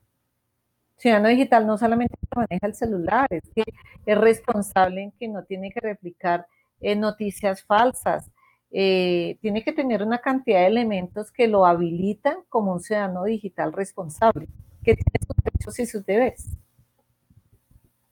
Ciudadano 0.98 1.28
digital 1.28 1.66
no 1.66 1.78
solamente 1.78 2.14
maneja 2.34 2.66
el 2.66 2.74
celular, 2.74 3.26
es 3.30 3.48
que 3.54 3.64
es 4.04 4.18
responsable 4.18 5.02
en 5.02 5.12
que 5.12 5.28
no 5.28 5.44
tiene 5.44 5.70
que 5.70 5.80
replicar 5.80 6.46
eh, 6.80 6.96
noticias 6.96 7.62
falsas, 7.62 8.30
eh, 8.70 9.38
tiene 9.40 9.64
que 9.64 9.72
tener 9.72 10.02
una 10.02 10.18
cantidad 10.18 10.60
de 10.60 10.66
elementos 10.66 11.30
que 11.30 11.46
lo 11.46 11.64
habilitan 11.64 12.38
como 12.48 12.72
un 12.72 12.80
ciudadano 12.80 13.24
digital 13.24 13.72
responsable, 13.72 14.48
que 14.82 14.94
tiene 14.94 15.18
sus 15.26 15.36
derechos 15.44 15.78
y 15.78 15.86
sus 15.86 16.04
deberes. 16.04 16.46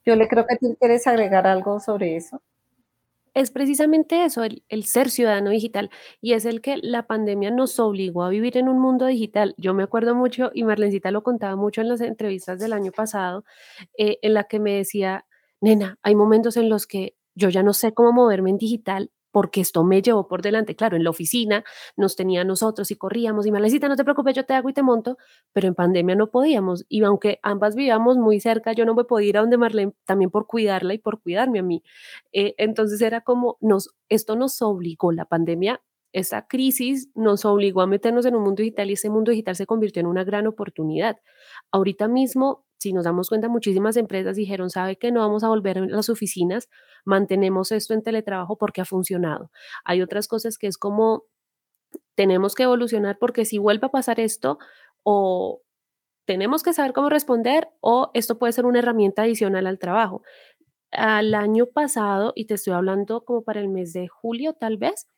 Yo 0.04 0.14
le 0.14 0.28
creo 0.28 0.46
que 0.46 0.56
tú 0.56 0.76
quieres 0.78 1.06
agregar 1.06 1.46
algo 1.46 1.80
sobre 1.80 2.16
eso 2.16 2.40
es 3.36 3.50
precisamente 3.50 4.24
eso, 4.24 4.42
el, 4.44 4.84
ser 4.84 5.10
ciudadano 5.10 5.50
digital, 5.50 5.90
y 6.22 6.32
es 6.32 6.46
el 6.46 6.62
que 6.62 6.78
la 6.78 7.06
pandemia 7.06 7.50
nos 7.50 7.78
obligó 7.78 8.24
a 8.24 8.30
vivir 8.30 8.56
en 8.56 8.66
un 8.66 8.80
mundo 8.80 9.04
digital. 9.04 9.54
Yo 9.58 9.74
me 9.74 9.82
acuerdo 9.82 10.14
mucho, 10.14 10.50
y 10.54 10.64
Marlencita 10.64 11.10
lo 11.10 11.22
contaba 11.22 11.54
mucho 11.54 11.82
en 11.82 11.88
las 11.88 12.00
entrevistas 12.00 12.58
del 12.58 12.72
año 12.72 12.92
pasado, 12.92 13.44
eh, 13.98 14.18
en 14.22 14.32
la 14.32 14.44
que 14.44 14.58
me 14.58 14.76
decía, 14.76 15.26
nena, 15.60 15.98
hay 16.02 16.14
momentos 16.14 16.56
en 16.56 16.70
los 16.70 16.86
que 16.86 17.14
yo 17.34 17.50
ya 17.50 17.62
no 17.62 17.74
sé 17.74 17.92
cómo 17.92 18.10
moverme 18.12 18.48
en 18.48 18.56
digital 18.56 19.10
porque 19.36 19.60
esto 19.60 19.84
me 19.84 20.00
llevó 20.00 20.28
por 20.28 20.40
delante. 20.40 20.74
Claro, 20.76 20.96
en 20.96 21.04
la 21.04 21.10
oficina 21.10 21.62
nos 21.94 22.16
tenía 22.16 22.42
nosotros 22.42 22.90
y 22.90 22.96
corríamos 22.96 23.44
y 23.44 23.50
Marlencita, 23.50 23.86
no 23.86 23.94
te 23.94 24.02
preocupes, 24.02 24.34
yo 24.34 24.46
te 24.46 24.54
hago 24.54 24.70
y 24.70 24.72
te 24.72 24.82
monto, 24.82 25.18
pero 25.52 25.68
en 25.68 25.74
pandemia 25.74 26.16
no 26.16 26.30
podíamos. 26.30 26.86
Y 26.88 27.04
aunque 27.04 27.38
ambas 27.42 27.74
vivíamos 27.74 28.16
muy 28.16 28.40
cerca, 28.40 28.72
yo 28.72 28.86
no 28.86 28.94
me 28.94 29.04
podía 29.04 29.28
ir 29.28 29.36
a 29.36 29.42
donde 29.42 29.58
Marlene 29.58 29.92
también 30.06 30.30
por 30.30 30.46
cuidarla 30.46 30.94
y 30.94 30.98
por 30.98 31.20
cuidarme 31.20 31.58
a 31.58 31.62
mí. 31.62 31.82
Eh, 32.32 32.54
entonces 32.56 33.02
era 33.02 33.20
como, 33.20 33.58
nos, 33.60 33.94
esto 34.08 34.36
nos 34.36 34.62
obligó, 34.62 35.12
la 35.12 35.26
pandemia 35.26 35.82
esta 36.12 36.46
crisis 36.46 37.10
nos 37.14 37.44
obligó 37.44 37.82
a 37.82 37.86
meternos 37.86 38.24
en 38.24 38.36
un 38.36 38.42
mundo 38.42 38.62
digital 38.62 38.88
y 38.88 38.94
ese 38.94 39.10
mundo 39.10 39.32
digital 39.32 39.54
se 39.54 39.66
convirtió 39.66 40.00
en 40.00 40.06
una 40.06 40.24
gran 40.24 40.46
oportunidad. 40.46 41.18
Ahorita 41.70 42.08
mismo, 42.08 42.65
si 42.78 42.92
nos 42.92 43.04
damos 43.04 43.28
cuenta, 43.28 43.48
muchísimas 43.48 43.96
empresas 43.96 44.36
dijeron, 44.36 44.70
sabe 44.70 44.96
que 44.96 45.12
no 45.12 45.20
vamos 45.20 45.44
a 45.44 45.48
volver 45.48 45.78
a 45.78 45.86
las 45.86 46.08
oficinas, 46.08 46.68
mantenemos 47.04 47.72
esto 47.72 47.94
en 47.94 48.02
teletrabajo 48.02 48.56
porque 48.58 48.80
ha 48.80 48.84
funcionado. 48.84 49.50
Hay 49.84 50.02
otras 50.02 50.28
cosas 50.28 50.58
que 50.58 50.66
es 50.66 50.78
como, 50.78 51.24
tenemos 52.14 52.54
que 52.54 52.64
evolucionar 52.64 53.18
porque 53.18 53.44
si 53.44 53.58
vuelve 53.58 53.86
a 53.86 53.90
pasar 53.90 54.20
esto 54.20 54.58
o 55.02 55.62
tenemos 56.26 56.62
que 56.62 56.72
saber 56.72 56.92
cómo 56.92 57.08
responder 57.08 57.68
o 57.80 58.10
esto 58.14 58.38
puede 58.38 58.52
ser 58.52 58.66
una 58.66 58.80
herramienta 58.80 59.22
adicional 59.22 59.66
al 59.66 59.78
trabajo. 59.78 60.22
Al 60.90 61.34
año 61.34 61.66
pasado, 61.66 62.32
y 62.34 62.46
te 62.46 62.54
estoy 62.54 62.74
hablando 62.74 63.24
como 63.24 63.42
para 63.42 63.60
el 63.60 63.68
mes 63.68 63.92
de 63.92 64.08
julio 64.08 64.54
tal 64.54 64.76
vez, 64.76 65.08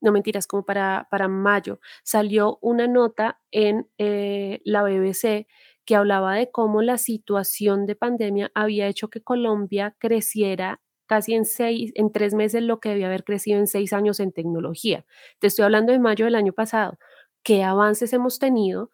no 0.00 0.12
mentiras, 0.12 0.46
como 0.46 0.64
para, 0.64 1.08
para 1.10 1.28
mayo, 1.28 1.80
salió 2.04 2.58
una 2.60 2.86
nota 2.86 3.40
en 3.50 3.88
eh, 3.98 4.60
la 4.64 4.82
BBC 4.82 5.46
que 5.86 5.96
hablaba 5.96 6.34
de 6.34 6.50
cómo 6.50 6.82
la 6.82 6.98
situación 6.98 7.86
de 7.86 7.94
pandemia 7.94 8.50
había 8.54 8.88
hecho 8.88 9.08
que 9.08 9.22
Colombia 9.22 9.94
creciera 9.98 10.80
casi 11.06 11.34
en 11.34 11.44
seis, 11.44 11.92
en 11.94 12.12
tres 12.12 12.34
meses 12.34 12.62
lo 12.62 12.80
que 12.80 12.90
debía 12.90 13.06
haber 13.06 13.24
crecido 13.24 13.58
en 13.58 13.68
seis 13.68 13.92
años 13.92 14.20
en 14.20 14.32
tecnología. 14.32 15.06
Te 15.38 15.46
estoy 15.46 15.64
hablando 15.64 15.92
de 15.92 16.00
mayo 16.00 16.24
del 16.24 16.34
año 16.34 16.52
pasado. 16.52 16.98
¿Qué 17.44 17.62
avances 17.62 18.12
hemos 18.12 18.40
tenido 18.40 18.90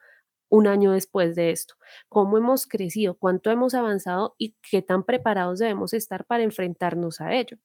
un 0.51 0.67
año 0.67 0.93
después 0.93 1.35
de 1.35 1.51
esto? 1.51 1.75
¿Cómo 2.11 2.37
hemos 2.37 2.67
crecido? 2.67 3.15
¿Cuánto 3.15 3.51
hemos 3.51 3.73
avanzado? 3.73 4.35
¿Y 4.37 4.55
qué 4.71 4.83
tan 4.83 5.05
preparados 5.05 5.59
debemos 5.59 5.95
estar 5.95 6.27
para 6.27 6.43
enfrentarnos 6.43 7.23
a 7.23 7.35
ello? 7.35 7.57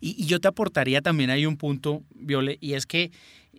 Y, 0.00 0.26
yo 0.26 0.40
te 0.40 0.48
aportaría 0.48 1.02
también 1.02 1.30
hay 1.30 1.46
un 1.46 1.56
punto, 1.56 2.02
Viole, 2.14 2.58
y 2.60 2.74
es 2.74 2.86
que 2.86 3.12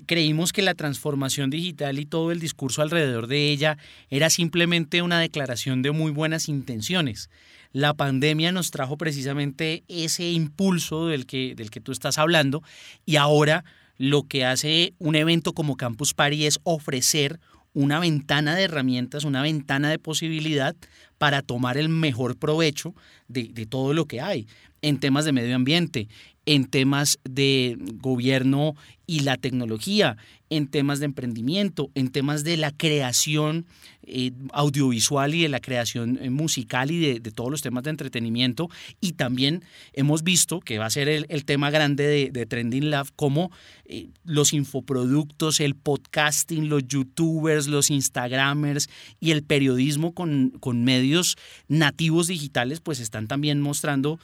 creímos 0.06 0.54
que 0.54 0.62
la 0.62 0.76
transformación 0.76 1.50
digital 1.50 2.00
y 2.00 2.06
todo 2.06 2.32
el 2.32 2.40
discurso 2.40 2.82
alrededor 2.82 3.28
de 3.28 3.50
ella 3.52 3.78
era 4.10 4.30
simplemente 4.30 5.02
una 5.02 5.20
declaración 5.20 5.82
de 5.82 5.92
muy 5.92 6.12
buenas 6.12 6.50
intenciones. 6.50 7.30
La 7.74 7.94
pandemia 7.94 8.52
nos 8.52 8.72
trajo 8.72 8.98
precisamente 8.98 9.84
ese 9.88 10.32
impulso 10.32 11.08
del 11.08 11.26
que, 11.26 11.54
del 11.56 11.70
que 11.70 11.82
tú 11.82 11.92
estás 11.92 12.18
hablando 12.18 12.64
y 13.06 13.18
ahora 13.18 13.66
lo 13.98 14.24
que 14.24 14.46
hace 14.46 14.94
un 15.00 15.16
evento 15.16 15.54
como 15.54 15.76
Campus 15.76 16.14
Party 16.14 16.46
es 16.46 16.60
ofrecer 16.64 17.40
una 17.74 18.00
ventana 18.00 18.56
de 18.56 18.64
herramientas, 18.64 19.24
una 19.24 19.42
ventana 19.42 19.90
de 19.90 20.00
posibilidad 20.00 20.76
para 21.18 21.42
tomar 21.42 21.78
el 21.78 21.90
mejor 21.90 22.38
provecho 22.38 22.96
de, 23.28 23.50
de 23.54 23.66
todo 23.66 23.94
lo 23.94 24.06
que 24.06 24.22
hay 24.22 24.48
en 24.82 25.00
temas 25.00 25.26
de 25.26 25.32
medio 25.32 25.56
ambiente, 25.56 26.08
en 26.48 26.66
temas 26.66 27.20
de 27.26 27.78
gobierno 28.02 28.76
y 29.06 29.20
la 29.20 29.36
tecnología, 29.36 30.18
en 30.50 30.68
temas 30.68 31.00
de 31.00 31.06
emprendimiento, 31.06 31.92
en 31.94 32.10
temas 32.10 32.46
de 32.46 32.56
la 32.56 32.72
creación 32.72 33.66
eh, 34.04 34.32
audiovisual 34.54 35.36
y 35.36 35.42
de 35.42 35.50
la 35.50 35.60
creación 35.60 36.18
eh, 36.22 36.30
musical 36.30 36.90
y 36.90 37.20
de, 37.20 37.32
todos 37.32 37.52
los 37.52 37.62
temas 37.62 37.84
de 37.84 37.90
entretenimiento. 37.90 38.70
Y 39.02 39.14
también 39.14 39.66
hemos 39.92 40.24
visto, 40.24 40.62
que 40.62 40.78
va 40.78 40.86
a 40.86 40.90
ser 40.90 41.10
el, 41.10 41.46
tema 41.46 41.70
grande 41.70 42.32
de, 42.32 42.46
Trending 42.46 42.92
Lab, 42.92 43.08
cómo 43.18 43.52
eh, 43.84 44.08
los 44.24 44.54
infoproductos, 44.54 45.60
el 45.60 45.76
podcasting, 45.76 46.70
los 46.70 46.88
youtubers, 46.88 47.68
los 47.68 47.90
instagramers 47.90 48.90
y 49.20 49.32
el 49.32 49.44
periodismo 49.44 50.14
con, 50.14 50.52
con 50.62 50.86
medios 50.86 51.36
nativos 51.68 52.28
digitales, 52.28 52.80
pues 52.80 53.02
están 53.02 53.28
también 53.28 53.60
mostrando 53.60 54.18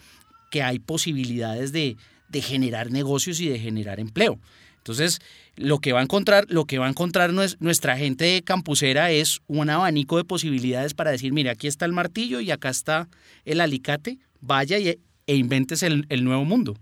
que 0.54 0.62
hay 0.62 0.78
posibilidades 0.78 1.72
de, 1.72 1.98
generar 2.42 2.92
negocios 2.92 3.40
y 3.40 3.50
de 3.50 3.60
generar 3.60 4.00
empleo. 4.00 4.40
Entonces, 4.78 5.20
lo 5.56 5.80
que 5.80 5.94
va 5.94 6.02
a 6.02 6.04
encontrar, 6.04 6.46
lo 6.50 6.66
que 6.66 6.78
va 6.78 6.88
a 6.88 6.90
encontrar 6.90 7.32
nuestra 7.32 7.96
gente 7.96 8.42
campusera 8.44 9.12
es 9.12 9.40
un 9.48 9.70
abanico 9.70 10.18
de 10.18 10.26
posibilidades 10.26 10.94
para 10.94 11.12
decir, 11.12 11.32
mira, 11.32 11.52
aquí 11.52 11.68
está 11.68 11.86
el 11.86 11.94
martillo 11.94 12.42
y 12.42 12.52
acá 12.52 12.68
está 12.68 13.08
el 13.46 13.62
alicate, 13.62 14.18
vaya 14.42 14.78
y, 14.80 15.00
e 15.26 15.36
inventes 15.36 15.84
el, 15.84 16.24
nuevo 16.26 16.44
mundo. 16.44 16.76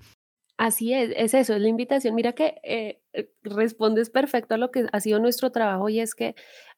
Así 0.57 0.93
es, 0.93 1.11
es 1.15 1.35
eso, 1.35 1.53
es 1.53 1.61
la 1.61 1.67
invitación. 1.67 2.15
Mira 2.15 2.33
que 2.33 2.55
eh, 2.63 3.01
respondes 3.43 4.09
perfecto 4.09 4.55
a 4.55 4.57
lo 4.57 4.71
que 4.71 4.87
ha 4.91 4.99
sido 4.99 5.19
nuestro 5.19 5.51
trabajo 5.51 5.87
y 5.87 5.99
es 5.99 6.15
que 6.15 6.33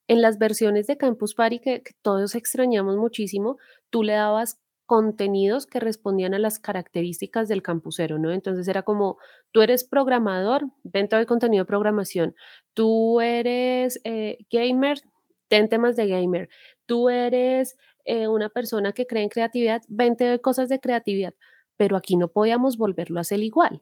en 0.09 0.21
las 0.21 0.37
versiones 0.37 0.87
de 0.87 0.97
Campus 0.97 1.35
Party 1.35 1.59
que 1.59 1.81
todos 2.01 2.35
extrañamos 2.35 2.97
muchísimo, 2.97 3.57
tú 3.89 4.03
le 4.03 4.13
dabas 4.13 4.59
contenidos 4.85 5.65
que 5.65 5.79
respondían 5.79 6.33
a 6.33 6.39
las 6.39 6.59
características 6.59 7.47
del 7.47 7.61
campusero, 7.61 8.19
¿no? 8.19 8.31
Entonces 8.31 8.67
era 8.67 8.83
como, 8.83 9.17
tú 9.51 9.61
eres 9.61 9.83
programador, 9.83 10.65
vente 10.83 11.15
de 11.15 11.25
contenido 11.25 11.63
de 11.63 11.67
programación, 11.67 12.35
tú 12.73 13.21
eres 13.21 13.99
eh, 14.03 14.37
gamer, 14.51 14.99
ten 15.47 15.69
temas 15.69 15.95
de 15.95 16.07
gamer, 16.07 16.49
tú 16.85 17.09
eres 17.09 17.77
eh, 18.05 18.27
una 18.27 18.49
persona 18.49 18.91
que 18.93 19.07
cree 19.07 19.23
en 19.23 19.29
creatividad, 19.29 19.81
de 19.87 20.39
cosas 20.41 20.69
de 20.69 20.79
creatividad, 20.79 21.33
pero 21.77 21.97
aquí 21.97 22.17
no 22.17 22.27
podíamos 22.27 22.77
volverlo 22.77 23.19
a 23.19 23.21
hacer 23.21 23.39
igual 23.41 23.81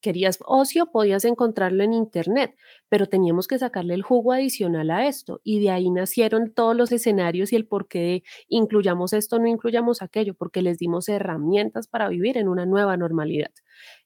querías 0.00 0.38
ocio, 0.46 0.86
podías 0.86 1.24
encontrarlo 1.24 1.82
en 1.84 1.92
internet, 1.92 2.56
pero 2.88 3.06
teníamos 3.06 3.46
que 3.46 3.58
sacarle 3.58 3.94
el 3.94 4.02
jugo 4.02 4.32
adicional 4.32 4.90
a 4.90 5.06
esto 5.06 5.40
y 5.44 5.60
de 5.60 5.70
ahí 5.70 5.90
nacieron 5.90 6.52
todos 6.52 6.76
los 6.76 6.92
escenarios 6.92 7.52
y 7.52 7.56
el 7.56 7.66
por 7.66 7.88
qué 7.88 8.22
incluyamos 8.48 9.12
esto, 9.12 9.38
no 9.38 9.46
incluyamos 9.46 10.02
aquello, 10.02 10.34
porque 10.34 10.62
les 10.62 10.78
dimos 10.78 11.08
herramientas 11.08 11.88
para 11.88 12.08
vivir 12.08 12.38
en 12.38 12.48
una 12.48 12.66
nueva 12.66 12.96
normalidad. 12.96 13.52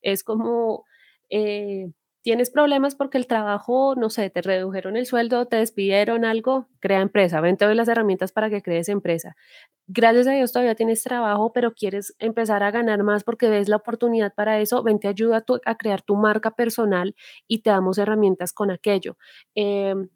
Es 0.03 0.25
como... 0.25 0.85
Eh, 1.31 1.91
tienes 2.25 2.49
problemas 2.49 2.95
porque 2.95 3.19
el 3.19 3.27
trabajo, 3.27 3.95
no 3.97 4.09
sé, 4.09 4.31
te 4.31 4.41
redujeron 4.41 4.97
el 4.97 5.05
sueldo, 5.05 5.45
te 5.45 5.57
despidieron 5.57 6.25
algo, 6.25 6.67
crea 6.81 7.03
empresa, 7.03 7.43
ven, 7.43 7.59
te 7.59 7.73
las 7.75 7.87
herramientas 7.87 8.33
para 8.33 8.49
que 8.49 8.63
crees 8.63 8.89
empresa. 8.89 9.37
Gracias 9.89 10.27
a 10.27 10.33
Dios 10.33 10.51
todavía 10.51 10.75
tienes 10.75 11.03
trabajo, 11.03 11.53
pero 11.53 11.75
quieres 11.75 12.15
empezar 12.19 12.63
a 12.63 12.71
ganar 12.71 13.03
más 13.03 13.25
porque 13.25 13.51
ves 13.51 13.69
la 13.69 13.77
oportunidad 13.77 14.33
para 14.33 14.59
eso, 14.59 14.83
ven, 14.83 15.01
te 15.01 15.09
ayuda 15.09 15.45
a, 15.67 15.75
crear 15.77 16.01
tu 16.01 16.17
marca 16.17 16.53
personal 16.53 17.15
y 17.47 17.59
te 17.59 17.69
damos 17.69 17.99
herramientas 17.99 18.55
con 18.55 18.71
aquello. 18.71 19.19
Em, 19.55 20.09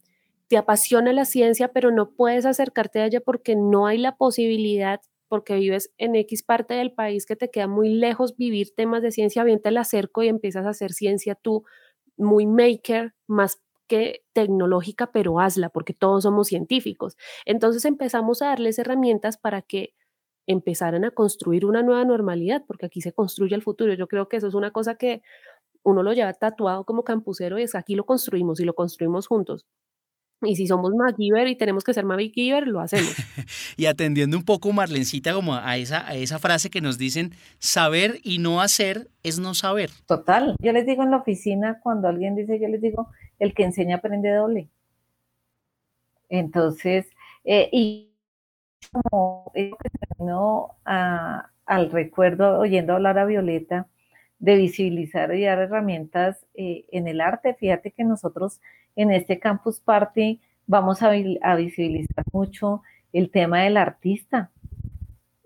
te 0.48 0.56
apasiona 0.56 1.12
la 1.12 1.26
ciencia, 1.26 1.68
pero 1.68 1.90
no 1.90 2.12
puedes 2.12 2.46
acercarte 2.46 3.00
a 3.00 3.04
ella 3.04 3.20
porque 3.20 3.54
no 3.54 3.86
hay 3.86 3.98
la 3.98 4.16
posibilidad 4.16 5.02
porque 5.28 5.56
vives 5.56 5.92
en 5.98 6.16
X 6.16 6.42
parte 6.42 6.72
del 6.72 6.92
país 6.92 7.26
que 7.26 7.36
te 7.36 7.50
queda 7.50 7.66
muy 7.66 7.90
lejos 7.90 8.38
vivir 8.38 8.74
temas 8.74 9.02
de 9.02 9.10
ciencia, 9.10 9.44
bien 9.44 9.60
te 9.60 9.70
la 9.70 9.82
acerco 9.82 10.22
y 10.22 10.28
empiezas 10.28 10.64
a 10.64 10.70
hacer 10.70 10.92
ciencia 10.92 11.34
tú 11.34 11.64
muy 12.18 12.46
maker, 12.46 13.14
más 13.26 13.60
que 13.88 14.22
tecnológica, 14.34 15.10
pero 15.12 15.40
hazla, 15.40 15.70
porque 15.70 15.94
todos 15.94 16.24
somos 16.24 16.48
científicos. 16.48 17.16
Entonces 17.46 17.84
empezamos 17.84 18.42
a 18.42 18.48
darles 18.48 18.78
herramientas 18.78 19.38
para 19.38 19.62
que 19.62 19.94
empezaran 20.46 21.04
a 21.04 21.10
construir 21.10 21.66
una 21.66 21.82
nueva 21.82 22.04
normalidad, 22.04 22.64
porque 22.66 22.86
aquí 22.86 23.00
se 23.00 23.12
construye 23.12 23.54
el 23.54 23.62
futuro. 23.62 23.94
Yo 23.94 24.08
creo 24.08 24.28
que 24.28 24.38
eso 24.38 24.48
es 24.48 24.54
una 24.54 24.70
cosa 24.72 24.96
que 24.96 25.22
uno 25.82 26.02
lo 26.02 26.12
lleva 26.12 26.32
tatuado 26.34 26.84
como 26.84 27.04
campusero 27.04 27.58
y 27.58 27.62
es 27.62 27.74
aquí 27.74 27.94
lo 27.94 28.04
construimos 28.06 28.60
y 28.60 28.64
lo 28.64 28.74
construimos 28.74 29.26
juntos. 29.26 29.66
Y 30.42 30.54
si 30.54 30.68
somos 30.68 30.94
MacGyver 30.94 31.48
y 31.48 31.56
tenemos 31.56 31.82
que 31.82 31.92
ser 31.92 32.04
MacGyver, 32.04 32.68
lo 32.68 32.80
hacemos. 32.80 33.12
y 33.76 33.86
atendiendo 33.86 34.36
un 34.36 34.44
poco, 34.44 34.72
Marlencita, 34.72 35.32
como 35.34 35.54
a 35.54 35.76
esa, 35.76 36.06
a 36.08 36.14
esa 36.14 36.38
frase 36.38 36.70
que 36.70 36.80
nos 36.80 36.96
dicen, 36.96 37.32
saber 37.58 38.20
y 38.22 38.38
no 38.38 38.60
hacer 38.60 39.08
es 39.24 39.40
no 39.40 39.54
saber. 39.54 39.90
Total. 40.06 40.54
Yo 40.60 40.72
les 40.72 40.86
digo 40.86 41.02
en 41.02 41.10
la 41.10 41.16
oficina, 41.16 41.80
cuando 41.82 42.06
alguien 42.06 42.36
dice, 42.36 42.60
yo 42.60 42.68
les 42.68 42.80
digo, 42.80 43.08
el 43.40 43.52
que 43.52 43.64
enseña 43.64 43.96
aprende 43.96 44.32
doble. 44.32 44.68
Entonces, 46.28 47.06
eh, 47.44 47.68
y 47.72 48.12
como 48.92 49.50
que 49.54 49.72
se 49.90 50.24
al 51.66 51.90
recuerdo, 51.90 52.58
oyendo 52.58 52.94
hablar 52.94 53.18
a 53.18 53.24
Violeta, 53.24 53.88
de 54.38 54.56
visibilizar 54.56 55.34
y 55.34 55.44
dar 55.44 55.58
herramientas 55.58 56.46
eh, 56.54 56.84
en 56.92 57.08
el 57.08 57.20
arte. 57.20 57.54
Fíjate 57.54 57.90
que 57.90 58.04
nosotros 58.04 58.60
en 58.96 59.10
este 59.10 59.38
Campus 59.38 59.80
Party 59.80 60.40
vamos 60.66 61.02
a, 61.02 61.10
visibilizar 61.10 62.24
mucho 62.32 62.82
el 63.12 63.30
tema 63.30 63.62
del 63.62 63.76
artista, 63.76 64.50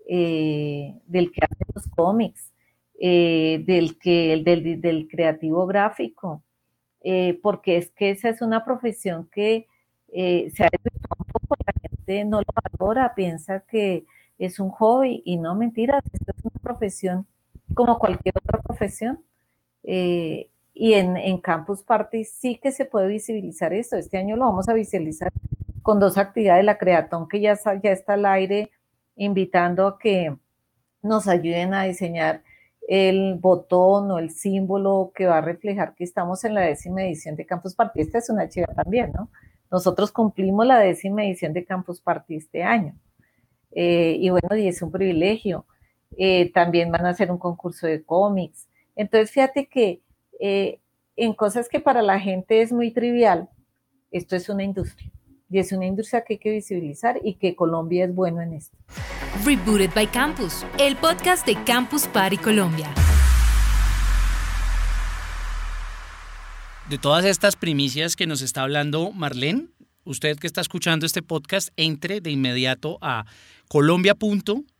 eh, 0.07 0.95
del 1.07 1.31
que 1.31 1.45
hace 1.45 1.65
los 1.73 1.87
cómics, 1.87 2.51
eh, 2.99 3.63
del, 3.65 3.97
que, 3.97 4.41
del, 4.43 4.81
del 4.81 5.07
creativo 5.07 5.65
gráfico, 5.65 6.43
porque 7.41 7.77
es 7.77 7.89
que 7.91 8.11
esa 8.11 8.29
es 8.29 8.41
una 8.41 8.63
profesión 8.63 9.27
que 9.29 9.67
se 10.09 10.63
ha 10.63 10.69
desvirtuado 10.71 11.17
un 11.19 11.25
poco, 11.33 11.55
la 11.65 11.73
gente 11.89 12.23
no 12.23 12.39
lo 12.39 12.45
valora, 12.79 13.13
piensa 13.13 13.59
que 13.67 14.05
es 14.37 14.59
un 14.59 14.69
hobby 14.69 15.21
y 15.25 15.35
no 15.35 15.53
mentiras, 15.53 16.01
esto 16.13 16.31
es 16.37 16.45
una 16.45 16.61
profesión 16.61 17.27
como 17.73 17.99
cualquier 17.99 18.35
otra 18.37 18.59
profesión. 18.61 19.23
Eh, 19.83 20.49
y 20.73 20.93
en, 20.93 21.37
Campus 21.39 21.83
Party 21.83 22.23
sí 22.25 22.59
que 22.61 22.71
se 22.71 22.85
puede 22.85 23.07
visibilizar 23.07 23.73
esto. 23.73 23.95
Este 23.95 24.17
año 24.17 24.35
lo 24.35 24.45
vamos 24.45 24.69
a 24.69 24.73
visualizar 24.73 25.31
con 25.81 25.99
dos 25.99 26.17
actividades. 26.17 26.65
La 26.65 26.77
Creatón, 26.77 27.27
que 27.27 27.41
ya, 27.41 27.57
ya 27.81 27.91
está 27.91 28.13
al 28.13 28.25
aire, 28.25 28.71
invitando 29.15 29.85
a 29.87 29.99
que 29.99 30.35
nos 31.01 31.27
ayuden 31.27 31.73
a 31.73 31.83
diseñar 31.83 32.43
el 32.87 33.35
botón 33.35 34.11
o 34.11 34.19
el 34.19 34.31
símbolo 34.31 35.11
que 35.15 35.25
va 35.25 35.37
a 35.37 35.41
reflejar 35.41 35.93
que 35.95 36.03
estamos 36.03 36.43
en 36.43 36.53
la 36.53 36.61
décima 36.61 37.03
edición 37.03 37.35
de 37.35 37.45
Campus 37.45 37.75
Party. 37.75 38.01
Esta 38.01 38.17
es 38.17 38.29
una 38.29 38.49
chiva 38.49 38.67
también, 38.73 39.11
¿no? 39.13 39.29
Nosotros 39.71 40.11
cumplimos 40.11 40.65
la 40.65 40.79
décima 40.79 41.23
edición 41.23 41.53
de 41.53 41.65
Campus 41.65 42.01
Party 42.01 42.35
este 42.35 42.63
año. 42.63 42.95
Eh, 43.71 44.17
y 44.19 44.29
bueno, 44.29 44.55
y 44.55 44.67
es 44.67 44.81
un 44.81 44.91
privilegio. 44.91 45.65
Eh, 46.17 46.51
también 46.53 46.91
van 46.91 47.05
a 47.05 47.09
hacer 47.09 47.31
un 47.31 47.37
concurso 47.37 47.87
de 47.87 48.03
cómics. 48.03 48.67
Entonces, 48.95 49.31
fíjate 49.31 49.67
que 49.67 50.01
eh, 50.39 50.79
en 51.15 51.33
cosas 51.33 51.69
que 51.69 51.79
para 51.79 52.01
la 52.01 52.19
gente 52.19 52.61
es 52.61 52.71
muy 52.71 52.91
trivial, 52.91 53.49
esto 54.11 54.35
es 54.35 54.49
una 54.49 54.63
industria. 54.63 55.11
Y 55.49 55.59
es 55.59 55.71
una 55.71 55.85
industria 55.85 56.23
que 56.23 56.33
hay 56.33 56.39
que 56.39 56.51
visibilizar 56.51 57.19
y 57.23 57.35
que 57.35 57.55
Colombia 57.55 58.05
es 58.05 58.15
bueno 58.15 58.41
en 58.41 58.53
esto. 58.53 58.75
Rebooted 59.45 59.91
by 59.93 60.07
Campus, 60.07 60.65
el 60.79 60.95
podcast 60.95 61.45
de 61.45 61.55
Campus 61.63 62.07
Party 62.07 62.37
Colombia. 62.37 62.89
De 66.89 66.97
todas 66.97 67.23
estas 67.25 67.55
primicias 67.55 68.15
que 68.15 68.27
nos 68.27 68.41
está 68.41 68.63
hablando 68.63 69.11
Marlene, 69.11 69.67
usted 70.03 70.37
que 70.37 70.47
está 70.47 70.61
escuchando 70.61 71.05
este 71.05 71.21
podcast, 71.21 71.69
entre 71.77 72.19
de 72.19 72.31
inmediato 72.31 72.97
a 73.01 73.25
colombia.campus-al 73.69 74.72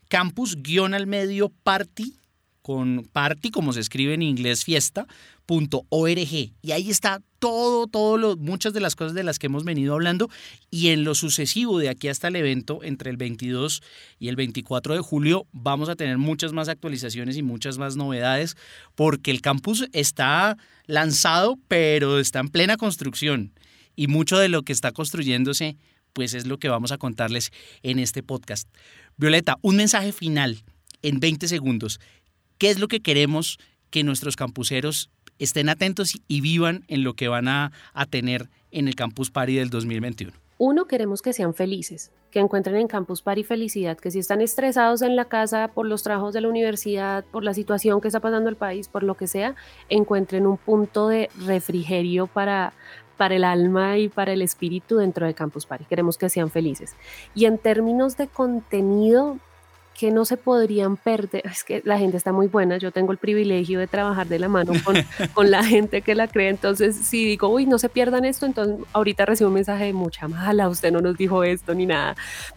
medio 1.05 1.49
party 1.63 2.17
con 2.63 3.07
party, 3.11 3.51
como 3.51 3.73
se 3.73 3.81
escribe 3.81 4.15
en 4.15 4.21
inglés, 4.23 4.63
fiesta.org. 4.63 6.17
Y 6.17 6.71
ahí 6.71 6.89
está 6.89 7.21
todo, 7.37 7.87
todo 7.87 8.17
lo, 8.17 8.37
muchas 8.37 8.71
de 8.73 8.79
las 8.79 8.95
cosas 8.95 9.13
de 9.13 9.23
las 9.23 9.37
que 9.37 9.47
hemos 9.47 9.65
venido 9.65 9.93
hablando. 9.93 10.29
Y 10.71 10.87
en 10.87 11.03
lo 11.03 11.13
sucesivo, 11.13 11.77
de 11.77 11.89
aquí 11.89 12.07
hasta 12.07 12.29
el 12.29 12.37
evento, 12.37 12.79
entre 12.81 13.11
el 13.11 13.17
22 13.17 13.83
y 14.17 14.29
el 14.29 14.37
24 14.37 14.95
de 14.95 15.01
julio, 15.01 15.45
vamos 15.51 15.89
a 15.89 15.95
tener 15.95 16.17
muchas 16.17 16.53
más 16.53 16.69
actualizaciones 16.69 17.35
y 17.35 17.43
muchas 17.43 17.77
más 17.77 17.97
novedades, 17.97 18.55
porque 18.95 19.29
el 19.29 19.41
campus 19.41 19.89
está 19.91 20.57
lanzado, 20.87 21.59
pero 21.67 22.17
está 22.17 22.39
en 22.39 22.47
plena 22.47 22.77
construcción. 22.77 23.51
Y 23.95 24.07
mucho 24.07 24.39
de 24.39 24.47
lo 24.47 24.63
que 24.63 24.71
está 24.71 24.93
construyéndose, 24.93 25.75
pues 26.13 26.33
es 26.33 26.47
lo 26.47 26.59
que 26.59 26.69
vamos 26.69 26.91
a 26.91 26.97
contarles 26.97 27.51
en 27.81 27.99
este 27.99 28.23
podcast. 28.23 28.69
Violeta, 29.17 29.57
un 29.61 29.75
mensaje 29.75 30.11
final 30.11 30.63
en 31.01 31.19
20 31.19 31.47
segundos. 31.47 31.99
¿Qué 32.57 32.69
es 32.69 32.79
lo 32.79 32.87
que 32.87 33.01
queremos 33.01 33.59
que 33.89 34.03
nuestros 34.03 34.35
campuseros 34.35 35.09
estén 35.39 35.69
atentos 35.69 36.13
y 36.27 36.41
vivan 36.41 36.83
en 36.87 37.03
lo 37.03 37.15
que 37.15 37.27
van 37.27 37.47
a, 37.47 37.71
tener 38.09 38.49
en 38.71 38.87
el 38.87 38.95
Campus 38.95 39.31
Party 39.31 39.55
del 39.55 39.69
2021? 39.69 40.31
Uno, 40.59 40.85
queremos 40.85 41.21
que 41.21 41.33
sean 41.33 41.53
felices, 41.53 42.11
que 42.31 42.39
encuentren 42.39 42.77
en 42.77 42.87
Campus 42.87 43.21
Party 43.21 43.43
felicidad, 43.43 43.97
que 43.97 44.11
si 44.11 44.19
están 44.19 44.39
estresados 44.39 45.01
en 45.01 45.15
la 45.15 45.25
casa 45.25 45.69
por 45.73 45.85
los 45.85 46.03
trabajos 46.03 46.33
de 46.33 46.41
la 46.41 46.47
universidad, 46.47 47.25
por 47.25 47.43
la 47.43 47.53
situación 47.53 47.99
que 47.99 48.07
está 48.07 48.19
pasando 48.19 48.49
el 48.49 48.55
país, 48.55 48.87
por 48.87 49.03
lo 49.03 49.15
que 49.15 49.27
sea, 49.27 49.55
encuentren 49.89 50.47
un 50.47 50.57
punto 50.57 51.07
de 51.07 51.29
refrigerio 51.45 52.27
para, 52.27 52.73
para 53.17 53.35
el 53.35 53.43
alma 53.43 53.97
y 53.97 54.09
para 54.09 54.33
el 54.33 54.41
espíritu 54.41 54.97
dentro 54.97 55.25
de 55.25 55.33
Campus 55.33 55.65
Party. 55.65 55.85
Queremos 55.85 56.17
que 56.17 56.29
sean 56.29 56.49
felices. 56.49 56.95
Y 57.35 57.45
en 57.45 57.57
términos 57.57 58.17
de 58.17 58.27
contenido, 58.27 59.37
que 59.97 60.11
no 60.11 60.25
se 60.25 60.37
podrían 60.37 60.97
perder. 60.97 61.43
Es 61.51 61.63
que 61.63 61.81
la 61.85 61.97
gente 61.97 62.17
está 62.17 62.31
muy 62.31 62.47
buena. 62.47 62.77
Yo 62.77 62.91
tengo 62.91 63.11
el 63.11 63.17
privilegio 63.17 63.79
de 63.79 63.87
trabajar 63.87 64.27
de 64.27 64.39
la 64.39 64.49
mano 64.49 64.73
con, 64.83 64.95
con 65.33 65.51
la 65.51 65.63
gente 65.63 66.01
que 66.01 66.15
la 66.15 66.27
cree. 66.27 66.49
Entonces, 66.49 66.95
si 66.95 67.25
digo, 67.25 67.49
uy, 67.49 67.65
no 67.65 67.79
se 67.79 67.89
pierdan 67.89 68.25
esto, 68.25 68.45
entonces 68.45 68.85
ahorita 68.93 69.25
recibo 69.25 69.49
un 69.49 69.55
mensaje 69.55 69.85
de 69.85 69.93
mucha 69.93 70.27
mala, 70.27 70.69
usted 70.69 70.91
no 70.91 71.01
nos 71.01 71.17
dijo 71.17 71.43
esto 71.43 71.73
ni 71.73 71.85
nada. 71.85 72.15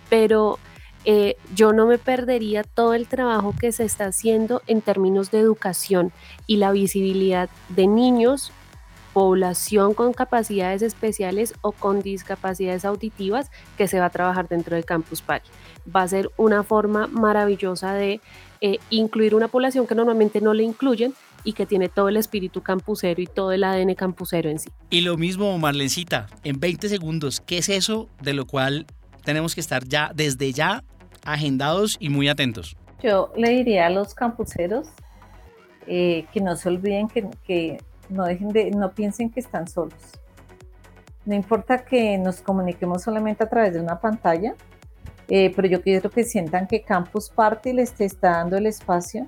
Pero 0.08 0.58
eh, 1.04 1.36
yo 1.54 1.72
no 1.72 1.86
me 1.86 1.98
perdería 1.98 2.64
todo 2.64 2.94
el 2.94 3.06
trabajo 3.06 3.54
que 3.58 3.70
se 3.72 3.84
está 3.84 4.06
haciendo 4.06 4.62
en 4.66 4.80
términos 4.80 5.30
de 5.30 5.38
educación 5.38 6.12
y 6.46 6.56
la 6.56 6.72
visibilidad 6.72 7.48
de 7.68 7.86
niños 7.86 8.52
población 9.16 9.94
con 9.94 10.12
capacidades 10.12 10.82
especiales 10.82 11.54
o 11.62 11.72
con 11.72 12.02
discapacidades 12.02 12.84
auditivas 12.84 13.50
que 13.78 13.88
se 13.88 13.98
va 13.98 14.04
a 14.04 14.10
trabajar 14.10 14.46
dentro 14.46 14.76
del 14.76 14.84
Campus 14.84 15.22
Party. 15.22 15.48
Va 15.88 16.02
a 16.02 16.08
ser 16.08 16.30
una 16.36 16.62
forma 16.62 17.06
maravillosa 17.06 17.94
de 17.94 18.20
eh, 18.60 18.76
incluir 18.90 19.34
una 19.34 19.48
población 19.48 19.86
que 19.86 19.94
normalmente 19.94 20.42
no 20.42 20.52
le 20.52 20.64
incluyen 20.64 21.14
y 21.44 21.54
que 21.54 21.64
tiene 21.64 21.88
todo 21.88 22.10
el 22.10 22.18
espíritu 22.18 22.60
campusero 22.60 23.22
y 23.22 23.26
todo 23.26 23.52
el 23.52 23.64
ADN 23.64 23.94
campusero 23.94 24.50
en 24.50 24.58
sí. 24.58 24.68
Y 24.90 25.00
lo 25.00 25.16
mismo, 25.16 25.56
Marlencita, 25.56 26.26
en 26.44 26.60
20 26.60 26.86
segundos, 26.90 27.40
¿qué 27.40 27.56
es 27.56 27.70
eso 27.70 28.10
de 28.20 28.34
lo 28.34 28.46
cual 28.46 28.84
tenemos 29.24 29.54
que 29.54 29.62
estar 29.62 29.82
ya, 29.86 30.12
desde 30.14 30.52
ya, 30.52 30.84
agendados 31.24 31.96
y 32.00 32.10
muy 32.10 32.28
atentos? 32.28 32.76
Yo 33.02 33.32
le 33.34 33.48
diría 33.48 33.86
a 33.86 33.88
los 33.90 34.12
campuseros 34.12 34.88
eh, 35.86 36.26
que 36.34 36.42
no 36.42 36.54
se 36.54 36.68
olviden 36.68 37.08
que, 37.08 37.26
que 37.46 37.78
no 38.08 38.24
dejen 38.24 38.48
de, 38.48 38.70
no 38.70 38.92
piensen 38.92 39.30
que 39.30 39.40
están 39.40 39.68
solos. 39.68 39.94
No 41.24 41.34
importa 41.34 41.84
que 41.84 42.18
nos 42.18 42.40
comuniquemos 42.40 43.02
solamente 43.02 43.44
a 43.44 43.48
través 43.48 43.74
de 43.74 43.80
una 43.80 44.00
pantalla, 44.00 44.54
eh, 45.28 45.52
pero 45.56 45.66
yo 45.66 45.82
quiero 45.82 46.08
que 46.10 46.22
sientan 46.22 46.68
que 46.68 46.82
Campus 46.82 47.30
Party 47.30 47.72
les 47.72 48.00
está 48.00 48.30
dando 48.30 48.56
el 48.56 48.66
espacio 48.66 49.26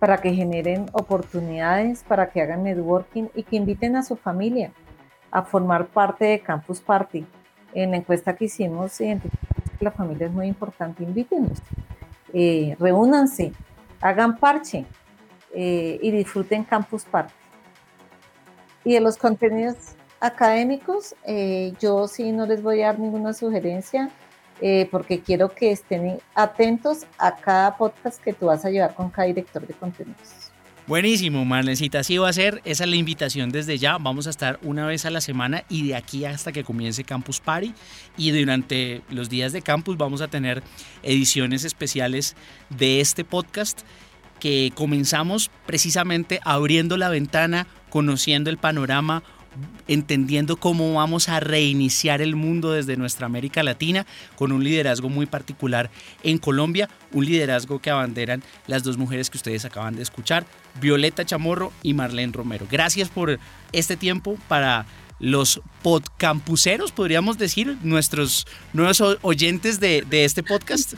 para 0.00 0.18
que 0.18 0.32
generen 0.32 0.86
oportunidades, 0.92 2.02
para 2.02 2.28
que 2.30 2.42
hagan 2.42 2.64
networking 2.64 3.28
y 3.36 3.44
que 3.44 3.54
inviten 3.54 3.94
a 3.94 4.02
su 4.02 4.16
familia 4.16 4.72
a 5.30 5.42
formar 5.42 5.86
parte 5.86 6.24
de 6.24 6.40
Campus 6.40 6.80
Party. 6.80 7.24
En 7.72 7.92
la 7.92 7.98
encuesta 7.98 8.34
que 8.34 8.46
hicimos, 8.46 8.98
la 9.78 9.92
familia 9.92 10.26
es 10.26 10.32
muy 10.32 10.48
importante, 10.48 11.04
invítenos, 11.04 11.62
eh, 12.32 12.76
reúnanse, 12.80 13.52
hagan 14.00 14.36
parche 14.38 14.84
eh, 15.54 16.00
y 16.02 16.10
disfruten 16.10 16.64
Campus 16.64 17.04
Party. 17.04 17.32
Y 18.84 18.94
de 18.94 19.00
los 19.00 19.16
contenidos 19.16 19.76
académicos, 20.20 21.14
eh, 21.26 21.72
yo 21.80 22.08
sí 22.08 22.32
no 22.32 22.46
les 22.46 22.62
voy 22.62 22.82
a 22.82 22.86
dar 22.86 22.98
ninguna 22.98 23.32
sugerencia 23.32 24.10
eh, 24.60 24.88
porque 24.90 25.20
quiero 25.20 25.48
que 25.48 25.72
estén 25.72 26.18
atentos 26.34 27.06
a 27.18 27.34
cada 27.34 27.76
podcast 27.76 28.22
que 28.22 28.32
tú 28.32 28.46
vas 28.46 28.64
a 28.64 28.70
llevar 28.70 28.94
con 28.94 29.10
cada 29.10 29.26
director 29.26 29.66
de 29.66 29.74
contenidos. 29.74 30.52
Buenísimo, 30.86 31.44
Marlencita. 31.44 32.00
Así 32.00 32.18
va 32.18 32.28
a 32.28 32.32
ser. 32.32 32.60
Esa 32.64 32.84
es 32.84 32.90
la 32.90 32.96
invitación 32.96 33.50
desde 33.50 33.78
ya. 33.78 33.98
Vamos 33.98 34.26
a 34.26 34.30
estar 34.30 34.58
una 34.62 34.84
vez 34.86 35.04
a 35.04 35.10
la 35.10 35.20
semana 35.20 35.64
y 35.68 35.88
de 35.88 35.94
aquí 35.94 36.24
hasta 36.24 36.50
que 36.50 36.64
comience 36.64 37.04
Campus 37.04 37.40
Party. 37.40 37.72
Y 38.16 38.32
durante 38.32 39.02
los 39.08 39.28
días 39.28 39.52
de 39.52 39.62
campus 39.62 39.96
vamos 39.96 40.20
a 40.22 40.28
tener 40.28 40.62
ediciones 41.02 41.64
especiales 41.64 42.36
de 42.68 43.00
este 43.00 43.24
podcast 43.24 43.82
que 44.40 44.72
comenzamos 44.74 45.52
precisamente 45.66 46.40
abriendo 46.44 46.96
la 46.96 47.08
ventana, 47.08 47.68
conociendo 47.92 48.48
el 48.48 48.56
panorama, 48.56 49.22
entendiendo 49.86 50.56
cómo 50.56 50.94
vamos 50.94 51.28
a 51.28 51.40
reiniciar 51.40 52.22
el 52.22 52.36
mundo 52.36 52.72
desde 52.72 52.96
nuestra 52.96 53.26
América 53.26 53.62
Latina 53.62 54.06
con 54.34 54.50
un 54.50 54.64
liderazgo 54.64 55.10
muy 55.10 55.26
particular 55.26 55.90
en 56.22 56.38
Colombia, 56.38 56.88
un 57.12 57.26
liderazgo 57.26 57.80
que 57.80 57.90
abanderan 57.90 58.42
las 58.66 58.82
dos 58.82 58.96
mujeres 58.96 59.28
que 59.28 59.36
ustedes 59.36 59.66
acaban 59.66 59.94
de 59.94 60.00
escuchar, 60.00 60.46
Violeta 60.80 61.26
Chamorro 61.26 61.70
y 61.82 61.92
Marlene 61.92 62.32
Romero. 62.32 62.66
Gracias 62.70 63.10
por 63.10 63.38
este 63.72 63.98
tiempo 63.98 64.38
para 64.48 64.86
los 65.22 65.62
podcampuseros, 65.82 66.92
podríamos 66.92 67.38
decir, 67.38 67.78
nuestros 67.82 68.46
nuevos 68.74 69.00
oyentes 69.22 69.80
de, 69.80 70.04
este 70.10 70.42
podcast. 70.42 70.94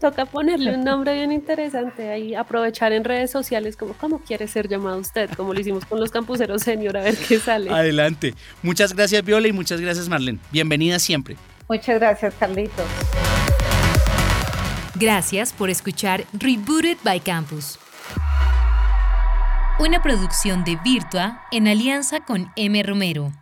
Toca, 0.00 0.26
ponerle 0.26 0.74
un 0.74 0.84
nombre 0.84 1.14
bien 1.14 1.32
interesante 1.32 2.10
ahí, 2.10 2.34
aprovechar 2.34 2.92
en 2.92 3.04
redes 3.04 3.30
sociales 3.30 3.76
como 3.76 3.94
cómo 3.94 4.20
quiere 4.20 4.46
ser 4.46 4.68
llamado 4.68 4.98
usted, 4.98 5.30
como 5.30 5.54
lo 5.54 5.60
hicimos 5.60 5.84
con 5.86 5.98
los 5.98 6.10
campuseros 6.10 6.62
senior, 6.62 6.96
a 6.96 7.02
ver 7.02 7.16
qué 7.16 7.40
sale. 7.40 7.70
Adelante. 7.70 8.34
Muchas 8.62 8.94
gracias 8.94 9.24
Viola 9.24 9.48
y 9.48 9.52
muchas 9.52 9.80
gracias 9.80 10.08
Marlene. 10.08 10.38
Bienvenida 10.52 10.98
siempre. 10.98 11.36
Muchas 11.68 11.98
gracias 11.98 12.34
Carlitos. 12.38 12.86
Gracias 14.96 15.52
por 15.52 15.70
escuchar 15.70 16.24
Rebooted 16.34 16.98
by 17.02 17.18
Campus 17.20 17.78
una 19.80 20.02
producción 20.02 20.62
de 20.62 20.76
Virtua 20.76 21.42
en 21.50 21.66
alianza 21.66 22.20
con 22.20 22.52
M. 22.54 22.80
Romero. 22.84 23.32